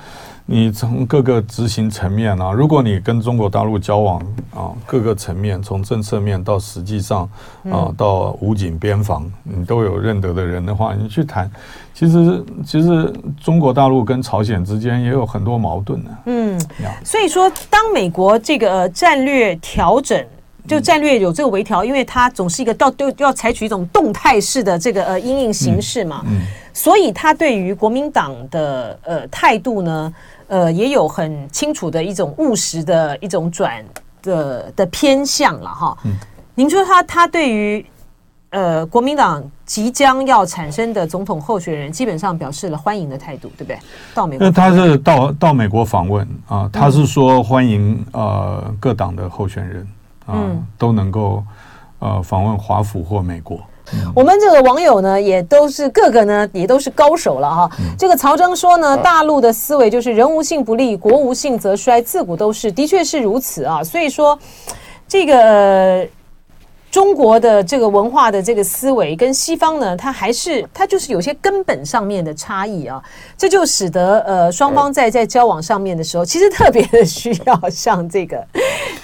[0.50, 4.18] 你从各个执行层面啊，如果你跟中国大陆交往
[4.54, 7.28] 啊，各个层面从政策面到实际上
[7.70, 11.50] 啊，到武警边防，你都有认得的人的话，你去谈，
[11.98, 16.10] 其实其实中国大陆跟朝鲜之间也有很多矛盾的。
[16.26, 16.60] 嗯，
[17.02, 20.24] 所以说，当美国这个战略调整，
[20.64, 30.14] 就战略有这个微调，因为它总是一个到都要采取一种动态式的这个呃因应形式嘛，嗯，所以他对于国民党的呃态度呢。
[30.50, 33.84] 呃，也有很清楚的一种务实的一种转
[34.22, 35.94] 的的偏向了哈。
[36.06, 36.12] 嗯，
[36.54, 37.84] 您说他他对于
[38.50, 43.78] 呃国民党即将要产生的总统候选人，基本上表示了欢迎的态度，对不对？
[44.14, 49.86] 到美国，那他是到到美国访问啊，他是说欢迎呃各党的候选人
[50.24, 51.44] 啊、嗯、都能够
[51.98, 53.60] 呃访问华府或美国。
[54.14, 57.70] 我们这个网友呢，也都是各个呢，也都是高手了哈。
[57.98, 63.82] 这个曹征说呢，大陆的思维就是人无信不立，国无信则衰，自古都是，的确是如此啊。
[63.84, 64.38] 所以说，
[65.06, 66.08] 这个。
[66.98, 73.00] 中国的这个文化的这个思维跟西方呢，它还是它就是有些根本上面的差异啊，
[73.36, 78.44] 这就使得呃双方在在交往上面的时候，其实特别的需要像这个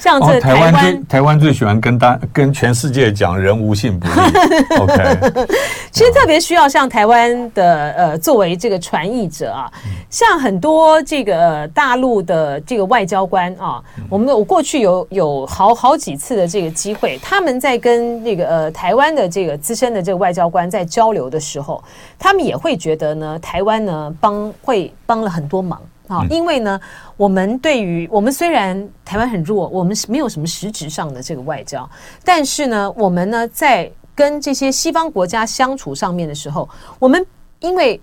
[0.01, 4.13] 像这台湾、哦、台湾最台湾最喜欢跟大跟全世界讲人无信不立，
[4.83, 5.47] OK，
[5.93, 9.71] 其实特别需要像台湾的呃作为这个传译者啊，
[10.11, 13.81] 像很多这个大陆的这个外交官啊，
[14.11, 17.81] 我们我过去有有好好几次的这个机会，他们在。
[17.85, 21.85] 跟那个呃台湾的这个资深的这个外交官在交流的时候，
[22.19, 25.79] 他们也会觉得呢，台湾呢帮会帮了很多忙。
[26.07, 26.79] 啊，因为呢，
[27.17, 31.89] 我们对于我们虽然台湾很弱，我们是没有什么实质上的这个外交，
[32.23, 36.69] 但是呢，我们呢在跟这些西方国家相处上面的时候，
[36.99, 37.25] 我们
[37.61, 37.99] 因为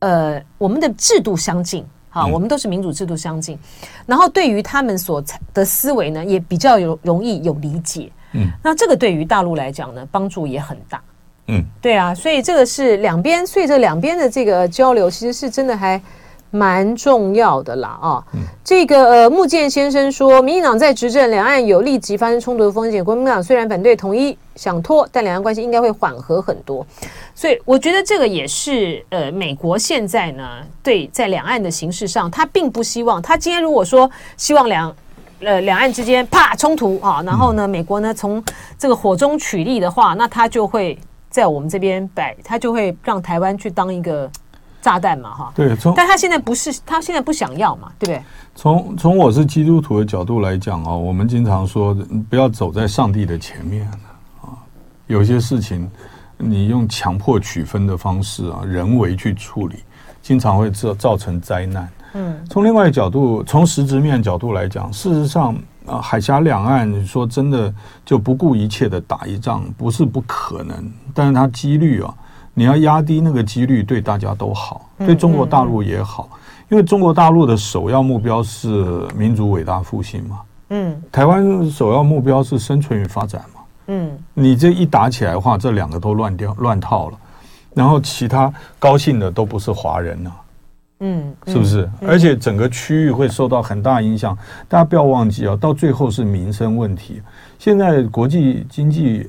[0.00, 3.58] 呃，我们的制度相近，哈，嗯、我们都是民主制度相近，
[4.04, 11.02] 然后对于他们所的思维呢，也比较有容易有理解，嗯，那这个对于大陆来讲呢，帮助也很大，
[11.48, 16.00] 嗯，对啊，所以这个是两边，所以这两边的这个交流，其实是真的还。
[16.50, 23.04] 蛮重要的啦啊，嗯、这个呃，木剑先生说，民进党在执政，两岸有立即发生冲突的风险。
[23.04, 26.86] 国民党虽然反对统一，想拖，但两岸关系应该会缓和很多。
[27.34, 30.42] 所以我觉得这个也是呃，美国现在呢，
[30.82, 33.20] 对在两岸的形势上，他并不希望。
[33.20, 34.96] 他今天如果说希望两
[35.40, 38.42] 呃两岸之间啪冲突啊，然后呢，嗯、美国呢从
[38.78, 40.98] 这个火中取栗的话，那他就会
[41.30, 44.30] 在我们这边摆，他就会让台湾去当一个。
[44.80, 48.22] 炸弹嘛，哈，对，从但他现在不是，他现在不想要嘛，对不对？
[48.54, 51.92] 从从我是基督徒的角度来讲啊，我们经常说
[52.30, 53.84] 不要走在上帝的前面
[54.40, 54.54] 啊，
[55.08, 55.90] 有些事情
[56.36, 59.82] 你用强迫取分的方式啊，人为去处理，
[60.22, 61.88] 经常会造造成灾难。
[62.18, 65.54] 嗯，从另外一个角度，从实质面角度来讲，事实上
[65.86, 67.72] 啊，海峡两岸你说真的
[68.04, 72.12] 就不顾一切的打一仗，不是不可能，但是它几率啊。
[72.54, 76.28] 你要压低那个几率，对大家都好，对中国大陆也好，
[76.68, 80.40] 因为中国大陆的首要目标是民族伟大复兴嘛。
[80.70, 83.60] 嗯，台湾首要目标是生存与发展嘛。
[83.86, 87.18] 嗯，你这一打起来的话，这两个都乱掉乱套了，
[87.74, 90.32] 然后其他高兴的都不是华人呐。
[91.00, 91.88] 嗯，是不是？
[92.06, 94.36] 而且整个区域会受到很大影响。
[94.68, 97.22] 大家不要忘记啊，到最后是民生问题。
[97.58, 99.28] 现在国际经济。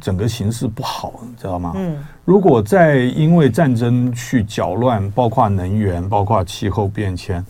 [0.00, 1.72] 整个形势不好，你知道吗？
[1.74, 7.44] 嗯，如果再因为战争去搅乱，包括能源、包括气候变迁、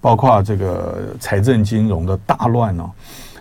[0.00, 2.88] 包括这个财政金融的大乱呢，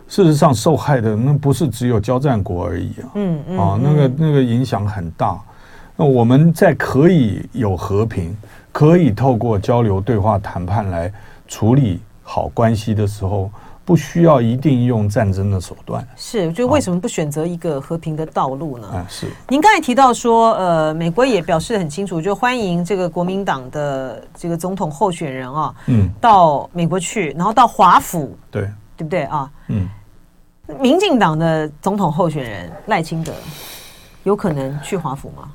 [0.07, 5.39] 事实上受害的那不是只有交战国而已啊，嗯嗯，啊，那个那个影响很大。
[5.95, 8.35] 那我们在可以有和平，
[8.71, 11.11] 可以透过交流、对话、谈判来
[11.47, 13.49] 处理好关系的时候。
[13.85, 18.87] 不需要一定用战争的手段，是就为什么不选择一个和平的道路呢？
[18.87, 19.25] 啊，是。
[19.47, 29.51] 您刚才提到说，呃，美国也表示很清楚，就欢迎这个国民党的这个总统候选人啊，嗯，到美国去，然后到华府，对，对不对啊？
[29.69, 29.89] 嗯，
[30.79, 33.33] 民进党的总统候选人赖清德
[34.21, 35.51] 有可能去华府吗？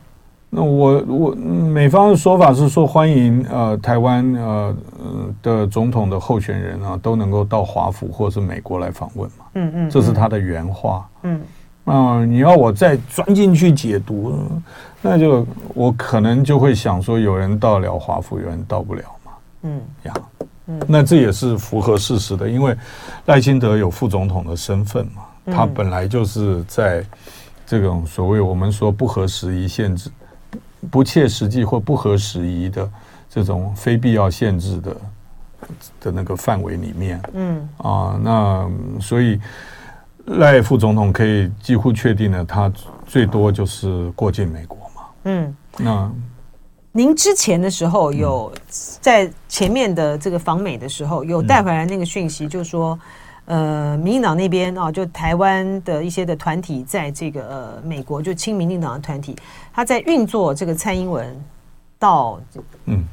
[0.54, 4.76] 那我我美方的说法是说欢迎呃台湾呃
[5.42, 11.40] 的总统的候选人啊都能够到华府或是美国来访问嘛，嗯嗯，这是他的原话，嗯。
[11.84, 14.34] 啊，你要我再钻进去解读，
[15.02, 19.32] 那就我可能就会想说有人到了华府，有人到不了嘛，
[19.64, 20.14] 嗯呀，
[20.66, 22.74] 嗯，那这也是符合事实的，因为
[23.26, 27.04] 赖清德有副总统的身份嘛，他本来就是在
[27.66, 30.08] 这种所谓我们说不合时宜限制。
[30.90, 32.90] 不切实际或不合时宜的
[33.28, 34.96] 这种非必要限制的
[36.00, 37.68] 的那个范围里面，嗯。
[37.78, 38.70] 啊，那
[39.00, 39.40] 所以
[40.26, 42.72] 赖副总统可以几乎确定了，他
[43.06, 46.10] 最多就是过境美国嘛，嗯，那
[46.92, 48.52] 您之前的时候有
[49.00, 52.98] 在前面的这个访美的时候有带回来那个讯息，就是说。
[53.46, 59.36] 呃，民进党那边啊，就台湾的一些的团体，在这个呃美国就亲民进党的团体，
[59.70, 61.28] 他在运作这个蔡英文
[61.98, 62.40] 到
[62.86, 63.04] 嗯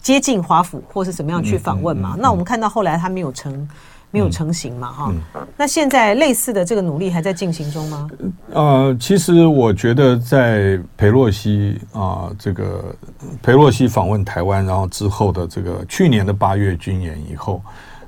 [0.00, 2.16] 接近华府或是怎么样去访问嘛？
[2.18, 3.68] 那我们看到后来他没有成
[4.10, 4.90] 没有成型嘛？
[4.90, 5.12] 哈，
[5.54, 8.08] 那现在类似的这个努力还在进行中吗？
[8.52, 12.96] 呃，其实我觉得在裴洛西啊，这个
[13.42, 17.60] 裴洛西访问台湾，然后之后的这个去年的八月军演以后。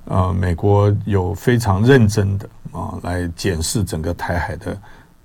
[0.06, 4.76] 呃，美国有非常认真的啊，来检视整个台海的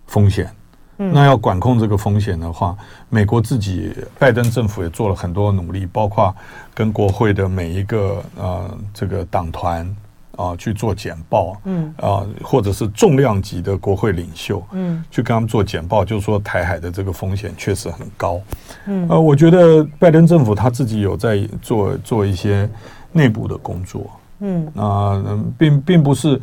[0.08, 0.50] 风险。
[0.98, 2.76] 嗯，那要管控这个风险的话，
[3.10, 6.36] 美国自己拜登政府也做了很多努力，包括
[6.74, 9.96] 跟国会的每一个呃这个党团
[10.36, 18.40] 啊去做简报，嗯啊，或者是重量级的国会领袖，嗯，去跟他们做简报，就是说台海的这个风险确实很高。
[18.86, 22.70] 嗯，呃，我觉得拜登政府他自己有在做做一些
[23.12, 24.10] 内部的工作。
[24.42, 25.24] 嗯啊，
[25.58, 26.40] 并并不是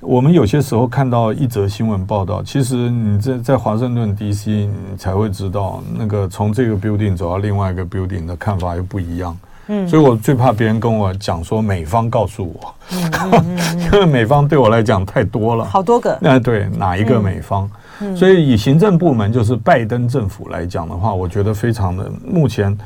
[0.00, 9.36] 我们有些时候看到一则新闻报道，其实你在在华盛顿 DC，你才会知道那个从这个 building 走到另外一个 building 的看法又不一样。
[9.68, 12.74] 嗯，所以我最怕别人跟我讲说美方告诉我，
[13.78, 16.18] 因为美方对我来讲太多了，好多个。
[16.20, 17.70] 那对哪一个美方？
[18.16, 22.76] 所以以行政部门就是拜登政府来讲的话，我觉得非常的目前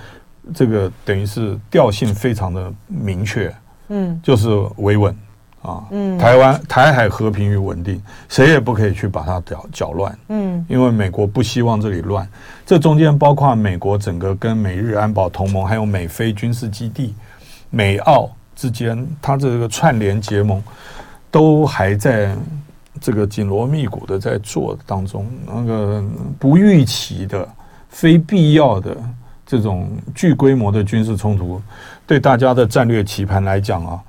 [0.54, 3.50] 这个等于是调性非常的明确。
[3.88, 5.14] 嗯，就是维稳
[5.62, 12.28] 啊，嗯，台湾台海和平与稳定，谁也不可以去把它搅搅乱，嗯，因为美国不希望这里乱。
[12.64, 17.14] 这中间包括美国整个跟美日安保同盟，还有美菲军事基地、
[17.70, 20.62] 美澳之间，它这个串联结盟，
[21.30, 22.34] 都还在
[23.00, 25.26] 这个紧锣密鼓的在做当中。
[25.46, 26.04] 那个
[26.38, 27.48] 不预期的、
[27.88, 28.96] 非必要的
[29.44, 31.60] 这种巨规模的军事冲突，
[32.06, 34.00] 对大家的战略棋盘来讲啊。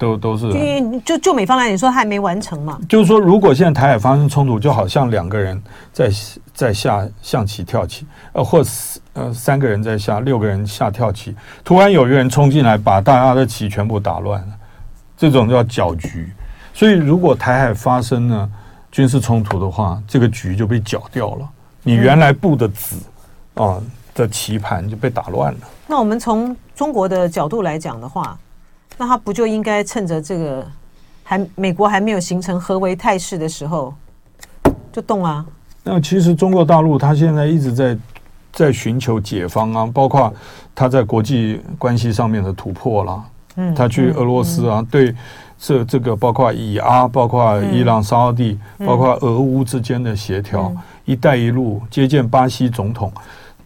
[0.00, 0.48] 都都是，
[1.04, 2.78] 就就美方来，你说他还没完成嘛？
[2.88, 5.60] 就是说，如果现在台海发生冲突，就好像两个人
[5.92, 6.08] 在
[6.54, 8.62] 在下象棋跳棋，呃，或
[9.14, 11.34] 呃三个人在下，六个人下跳棋，
[11.64, 14.48] 突然有一个人冲进来，把大家的棋全部打乱了，
[15.16, 16.32] 这种叫搅局。
[16.72, 18.48] 所以，如果台海发生了
[18.92, 21.48] 军事冲突的话，这个局就被搅掉了，
[21.82, 22.98] 你原来布的子
[23.54, 23.82] 啊
[24.18, 25.60] 的棋盘就被打乱了。
[25.86, 28.38] 那我们从中国的角度来讲的话。
[29.00, 30.66] 那他不就应该趁着这个
[31.22, 33.94] 还美国还没有形成合围态势的时候
[34.90, 35.46] 就动啊？
[35.84, 37.96] 那其实中国大陆他现在一直在
[38.52, 40.34] 在寻求解方啊，包括
[40.74, 43.24] 他在国际关系上面的突破啦。
[43.54, 45.14] 嗯，他去俄罗斯啊，对
[45.56, 50.72] 这这个包括以阿，包括伊朗、沙乌地，包括俄乌之间的协调，
[51.04, 53.12] 一带一路接见巴西总统。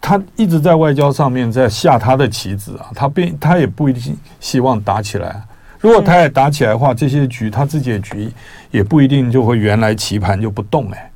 [0.05, 5.41] 他一直在外交上面在下他的棋子啊，他并他也不一定希望打起来。
[5.79, 8.29] 如果他也打起来的话，这些局他自己的局
[8.69, 11.11] 也不一定就会原来棋盘就不动哎。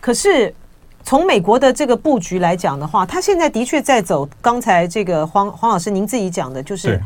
[0.00, 0.54] 可是
[1.02, 7.00] 从美国的这个布局来讲的话，他现在的确在走刚才这个黄黄老师您自己讲的，就是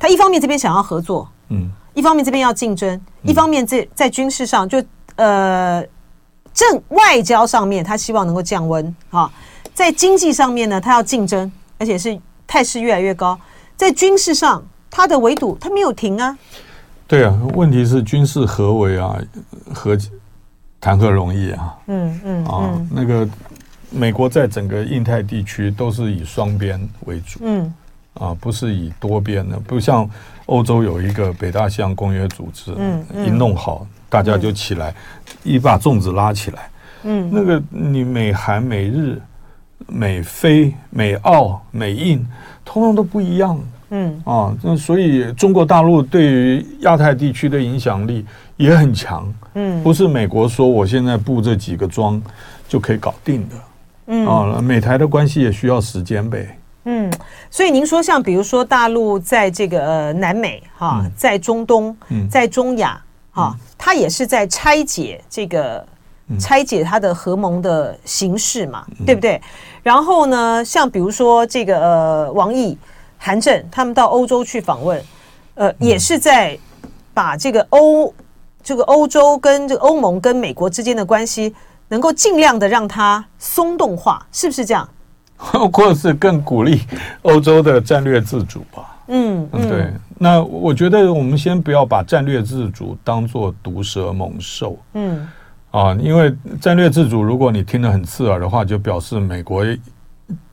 [0.00, 4.82] 他一方面这边想要合作，嗯，一方面这边要竞争，一方面在在军事上就
[5.14, 5.80] 呃
[6.52, 9.30] 正外交上面他希望能够降温啊。
[9.80, 12.14] 在经济上面呢，它要竞争，而且是
[12.46, 13.40] 态势越来越高。
[13.78, 16.36] 在军事上，它的围堵它没有停啊。
[17.08, 19.16] 对啊，问题是军事合围啊，
[19.72, 19.96] 和
[20.78, 21.78] 谈何容易啊？
[21.86, 23.26] 嗯嗯啊，那个
[23.88, 27.72] 美国在整个印太地区都是以双边为主，嗯
[28.12, 30.06] 啊，不是以多边的，不像
[30.44, 34.94] 欧洲有一个北大西洋公约组织，嗯，一弄好大家就起来，
[35.42, 36.70] 一把粽子拉起来，
[37.04, 39.18] 嗯，那个你美韩美日。
[39.86, 42.24] 美菲、美澳、美印，
[42.64, 43.58] 通通都不一样。
[43.92, 48.24] 嗯啊，那所以中国大陆对于亚太地区的影响力
[48.56, 49.32] 也很强。
[49.54, 52.22] 嗯，不是美国说我现在布这几个桩
[52.68, 53.56] 就可以搞定的。
[54.06, 56.56] 嗯啊，美台的关系也需要时间呗。
[56.84, 57.12] 嗯，
[57.50, 61.96] 所以您说像比如说大陆在这个呃南美哈，在中东，
[62.30, 63.02] 在中亚
[63.32, 65.84] 哈，它也是在拆解这个。
[66.38, 69.42] 拆解它的合盟的形式嘛，嗯、对不对？
[69.82, 72.76] 然后呢，像比如说这个呃，王毅、
[73.18, 75.02] 韩正他们到欧洲去访问，
[75.54, 76.58] 呃，也是在
[77.14, 78.12] 把这个欧
[78.62, 81.54] 这个欧洲跟这个欧盟跟美国之间的关系，
[81.88, 84.88] 能够尽量的让它松动化，是不是这样？
[85.36, 86.82] 或者是更鼓励
[87.22, 88.96] 欧洲的战略自主吧？
[89.08, 89.90] 嗯，嗯对。
[90.18, 94.76] 那我觉得我们先不要把战略自主当做毒蛇猛兽。
[94.92, 95.26] 嗯。
[95.70, 99.64] 啊，因为战略自主，如果你听得很刺耳的话，就表示美国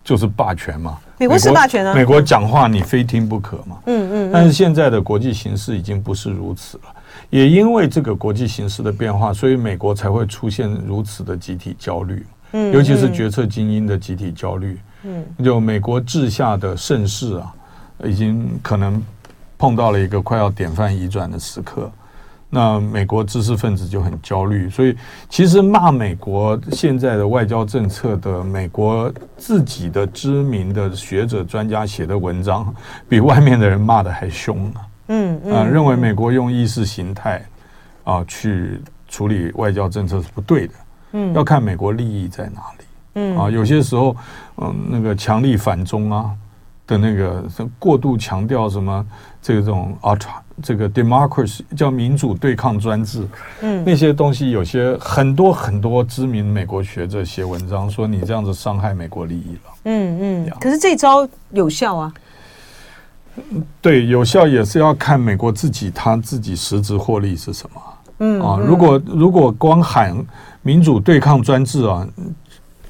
[0.03, 0.97] 就是霸权嘛。
[1.18, 1.95] 美国是霸权啊！
[1.95, 3.78] 美国讲话你非听不可嘛。
[3.88, 4.32] 嗯嗯。
[4.32, 6.84] 但是现在的国际形势已经不是如此了，
[7.32, 12.24] 也因为这个国际形势的变化，所以美国才会出现如此的集体焦虑。
[12.51, 12.72] 嗯。
[12.72, 14.80] 尤其是决策精英的集体焦虑。
[15.03, 15.26] 嗯。
[15.43, 17.51] 就美国治下的盛世啊，
[18.03, 19.03] 已经可能
[19.57, 21.91] 碰到了一个快要典范移转的时刻。
[22.49, 24.95] 那美国知识分子就很焦虑，所以
[25.27, 32.73] 其实骂美国现在的外交政策的美国自己的知名的学者专家写的文章，
[33.09, 34.87] 比外面的人骂的还凶啊！
[35.09, 37.45] 嗯嗯，认为美国用意识形态
[38.05, 38.79] 啊去
[39.09, 40.73] 处理外交政策是不对的。
[41.11, 42.85] 嗯，要看美国利益在哪里。
[43.15, 44.15] 嗯啊，有些时候
[44.55, 46.31] 嗯那个强力反中啊
[46.85, 47.43] 的那个
[47.77, 49.05] 过度强调什么
[49.41, 50.17] 这种啊。
[50.63, 53.27] 这个 democracy 叫民主对抗专制，
[53.61, 62.13] 嗯，那些东西有些很多很多知名美国学者写文章说你这样子伤害美国利益了，嗯嗯，可是这招有效啊？
[63.81, 67.81] 对，有效也是要看美国自己他自己实质获利是什么，
[68.17, 70.15] 嗯啊，如果如果光喊
[70.63, 72.07] 民主对抗专制啊，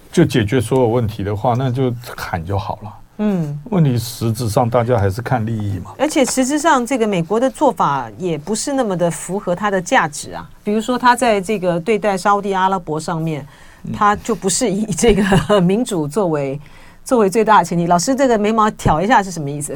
[0.09, 2.93] 就解决所有问题的话，那就喊就好了。
[3.19, 5.91] 嗯，问题实质上大家还是看利益嘛。
[5.97, 10.47] 而且实质上，这个美国的做法也不是那么的符合它的价值啊。
[10.63, 13.45] 比如说，他在这个对待沙乌地阿拉伯上面，
[13.93, 16.59] 他就不是以这个民主作为
[17.03, 17.87] 作为最大的前提。
[17.87, 19.73] 老师，这个眉毛挑一下是什么意思？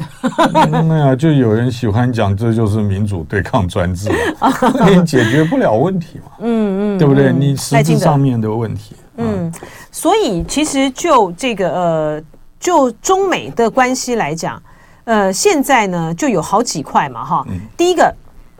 [1.18, 4.10] 就有人喜欢讲，这就是民主对抗专制，
[4.86, 6.32] 你解决不了问题嘛？
[6.40, 7.32] 嗯嗯，对不对？
[7.32, 8.94] 你实质上面的问题。
[9.16, 9.52] 嗯，嗯，
[9.90, 12.22] 所以其实就这个呃，
[12.62, 14.62] 就中美的关系来讲，
[15.02, 17.44] 呃，现在呢就有好几块嘛，哈。
[17.76, 18.14] 第一个，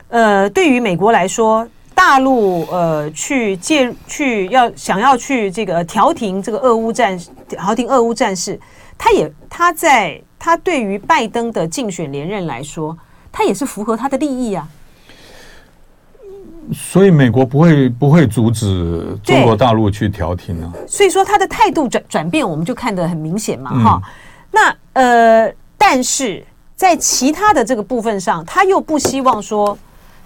[0.08, 7.16] 呃，对于美国来说，大陆呃去介去要想要去这个调停这个俄乌战
[7.48, 8.58] 调停俄乌战事，
[8.98, 12.98] 他也他在他对于拜登的竞选连任来说，
[13.30, 14.66] 他也是符合他的利益啊。
[16.72, 20.72] 所以美国不会不会阻止中国大陆去调停啊。
[20.86, 24.12] 所以说他的态度转转变，我们就看得很明显嘛，哈、嗯。
[24.50, 26.44] 那呃，但是
[26.76, 29.76] 在其他的这个部分上，他又不希望说，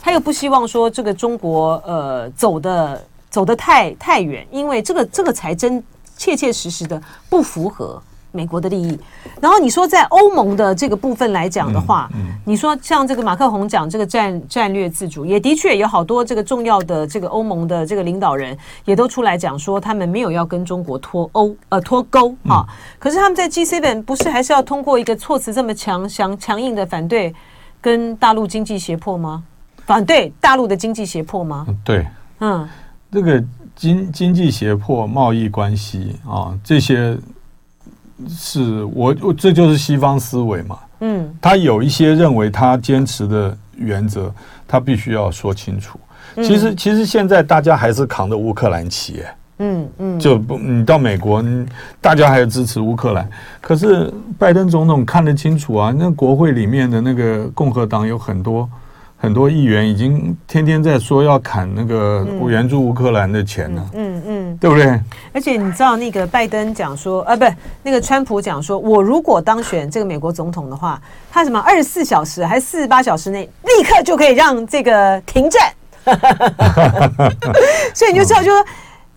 [0.03, 5.83] 他又不希望说这个中国呃走的走的太太远，因为这个这个才真
[6.17, 8.03] 切切实实的不符合。
[8.37, 8.99] 美国的利益，
[9.41, 22.67] 然后你说在欧盟的这个部分来讲的话，嗯嗯、你说像这个马克宏讲这个战战略自主，也的确有好多这个重要的这个欧盟的这个领导人也都出来讲说，他们没有要跟中国脱欧呃脱钩啊。
[22.99, 27.35] 可是他们在 G7 不是还是要通过一个措辞这么强强强硬的反对
[27.81, 29.43] 跟大陆经济胁迫吗？
[29.87, 31.67] 反对大陆的经济胁迫吗？
[31.83, 32.07] 对，
[32.41, 32.69] 嗯，
[33.11, 33.43] 这个
[33.75, 37.17] 经经济胁迫、贸易关系啊这些。
[38.29, 40.79] 是我，我这就是西方思维嘛。
[41.01, 44.33] 嗯，他有一些认为他坚持的原则，
[44.67, 45.99] 他必须要说清楚。
[46.37, 49.23] 其实，其实现在大家还是扛着乌克兰旗，
[49.59, 51.45] 嗯嗯，就不你到美国，
[52.01, 53.29] 大家还是支持乌克兰。
[53.61, 58.69] 可是拜登总统看得清楚啊，那国会里面的那个共和党有很多。
[59.19, 65.01] 很多议员已经天天在说要砍那个援助乌克兰的钱了，嗯嗯，嗯，对不对？
[65.33, 71.01] 而且你知道那个拜登讲说，呃，不是那个川普讲说，我如果当选这个美国总统的话，
[71.33, 75.73] 他什么二十四小时还是四十八小时内立刻就可以让这个停战，
[77.95, 78.65] 所以你就知道就说。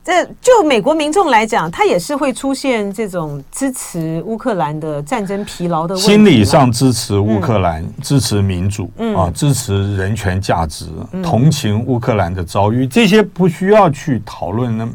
[0.03, 6.09] 这就美国民众来讲，他也是会出现这种支持乌克兰的战争疲劳的问题。
[6.09, 14.75] 心理上支持乌克兰，嗯、支持民主，嗯、啊，支持人权价值，嗯、同情乌克兰的遭遇，这些不需要去讨论。
[14.77, 14.91] 那么，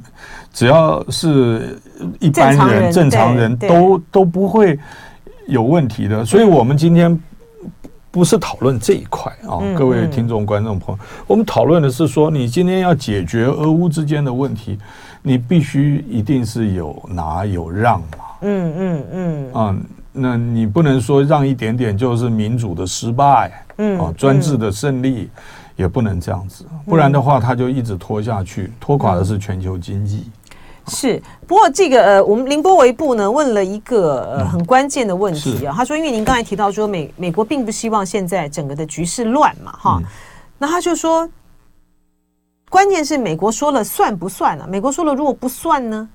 [0.52, 1.78] 只要是
[2.18, 4.78] 一般人、正常人都都不会
[5.46, 6.24] 有问题的。
[6.24, 7.20] 所以，我们今天。
[8.14, 14.78] 不是讨论这一块啊，各位听众、观众朋友，我们讨论的是说，你今天要解决俄乌之间的问题，
[15.20, 18.18] 你必须一定是有拿有让嘛。
[18.42, 19.52] 嗯嗯嗯。
[19.52, 19.76] 啊，
[20.12, 25.28] 那你不能说让一点点就是民主的失败，嗯啊，专制的胜利，
[25.74, 30.30] 也不能这样子，不然的话，它就一直拖下去，拖垮的是全球经济。
[30.88, 40.02] 是，不过这个呃，我们凌波微步呢问了一个呃很关键的问题啊，他说，因为您刚才提到说美美国并不希望现在整个的局势乱嘛，哈，
[40.58, 41.28] 那他就说，
[42.68, 44.66] 关键是美国说了算不算啊？
[44.68, 46.08] 美国说了如果不算呢？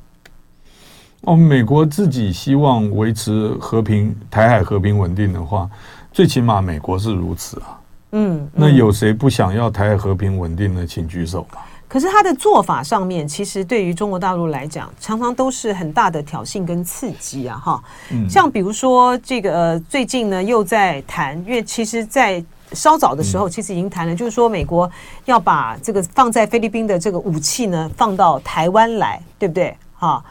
[1.21, 5.69] 哦，美国自己希望维持和平，台海和平稳定的话，
[6.13, 7.81] 最起码美国是如此啊。
[8.11, 10.85] 嗯，那有谁不想要台海和平稳定呢？
[10.87, 11.65] 请举手吧。
[11.89, 17.83] 可是他的做法上面，其实对于中国大陆来讲，常常都是很大的挑衅跟刺激啊，哈。
[18.29, 22.41] 像比如说这个呃，最近呢又在谈，因为其实，在
[22.73, 24.87] 稍早的时候，其实已经谈了，就是说美国
[25.25, 29.75] 要把这个放在菲律宾的这个武器呢放到台湾来，对不对？
[29.95, 30.23] 哈，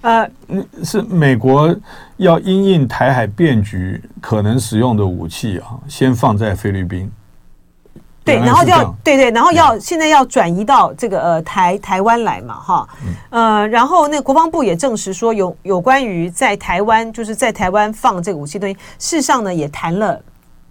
[0.00, 0.26] 呃，
[0.82, 1.76] 是美国
[2.16, 7.12] 要因应台海变局可能使用的武器啊，先放在菲律宾。
[8.24, 12.88] 对，然后就要对对，然后要现在要转移到这个呃台台湾来嘛，哈，
[13.30, 20.20] 呃，然后那个国防部也证实说有有关于在台湾就是在台湾放这个武器东西，事实上呢也谈了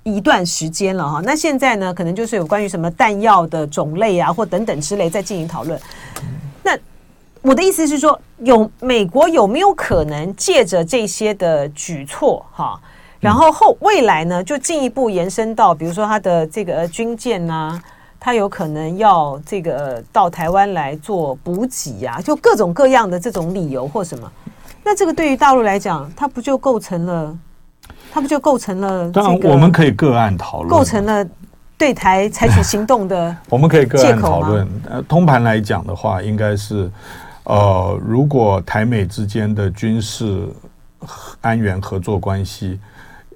[0.03, 1.21] 一段时间了哈。
[1.25, 5.77] 那现在呢，可能就是有关于什么弹药的种类啊或等等之类在进行讨论。
[6.63, 6.77] 那
[7.41, 12.79] 我的意思是说，有美国有没有可能借着这些的举措哈？
[13.21, 17.83] 然后后未来呢，就进一步延伸到，比如说他的这个军舰呐、啊，
[18.19, 24.29] 他有可能要这个到台湾来做补给呀、啊，就各种各样的这种理由或什么。
[24.83, 27.37] 那这个对于大陆来讲，它不就构成了，
[28.11, 29.27] 它不就构成了这个？
[29.27, 31.23] 当然，我们可以个案讨论，构成了
[31.77, 33.37] 对台采取行动的。
[33.49, 34.67] 我们可以个案讨论。
[34.89, 36.89] 呃，通盘来讲的话，应该是，
[37.43, 40.49] 呃，如果台美之间的军事
[41.41, 42.79] 安源合作关系。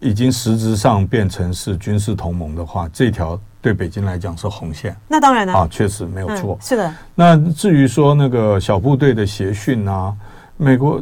[0.05, 4.95] 已经实质上变成是军事同盟的话，这条对北京来讲是红线。
[5.07, 6.55] 那当然了，啊，确实没有错。
[6.61, 6.93] 嗯，是的。
[7.15, 10.13] 那至于说那个小部队的协训啊，
[10.57, 11.01] 美国，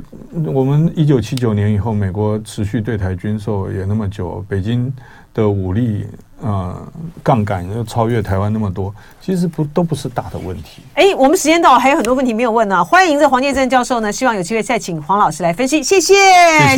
[0.54, 4.92] 我们一九七九年以后，美国持续对台军售也那么久，北京
[5.34, 6.08] 的武力
[6.42, 6.74] 呃
[7.22, 10.82] 杠杆又超越台湾那么多，其实不都不是大的问题。
[10.94, 12.82] 哎，我们时间到了，还有很多问题没有问呢。
[12.86, 15.84] 欢迎这黄建正教授呢，希望有机会再请黄老师来分析。
[15.84, 16.14] 谢谢，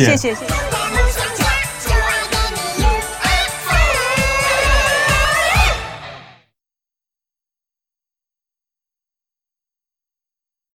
[0.00, 0.16] 谢谢。
[0.16, 1.65] 谢谢。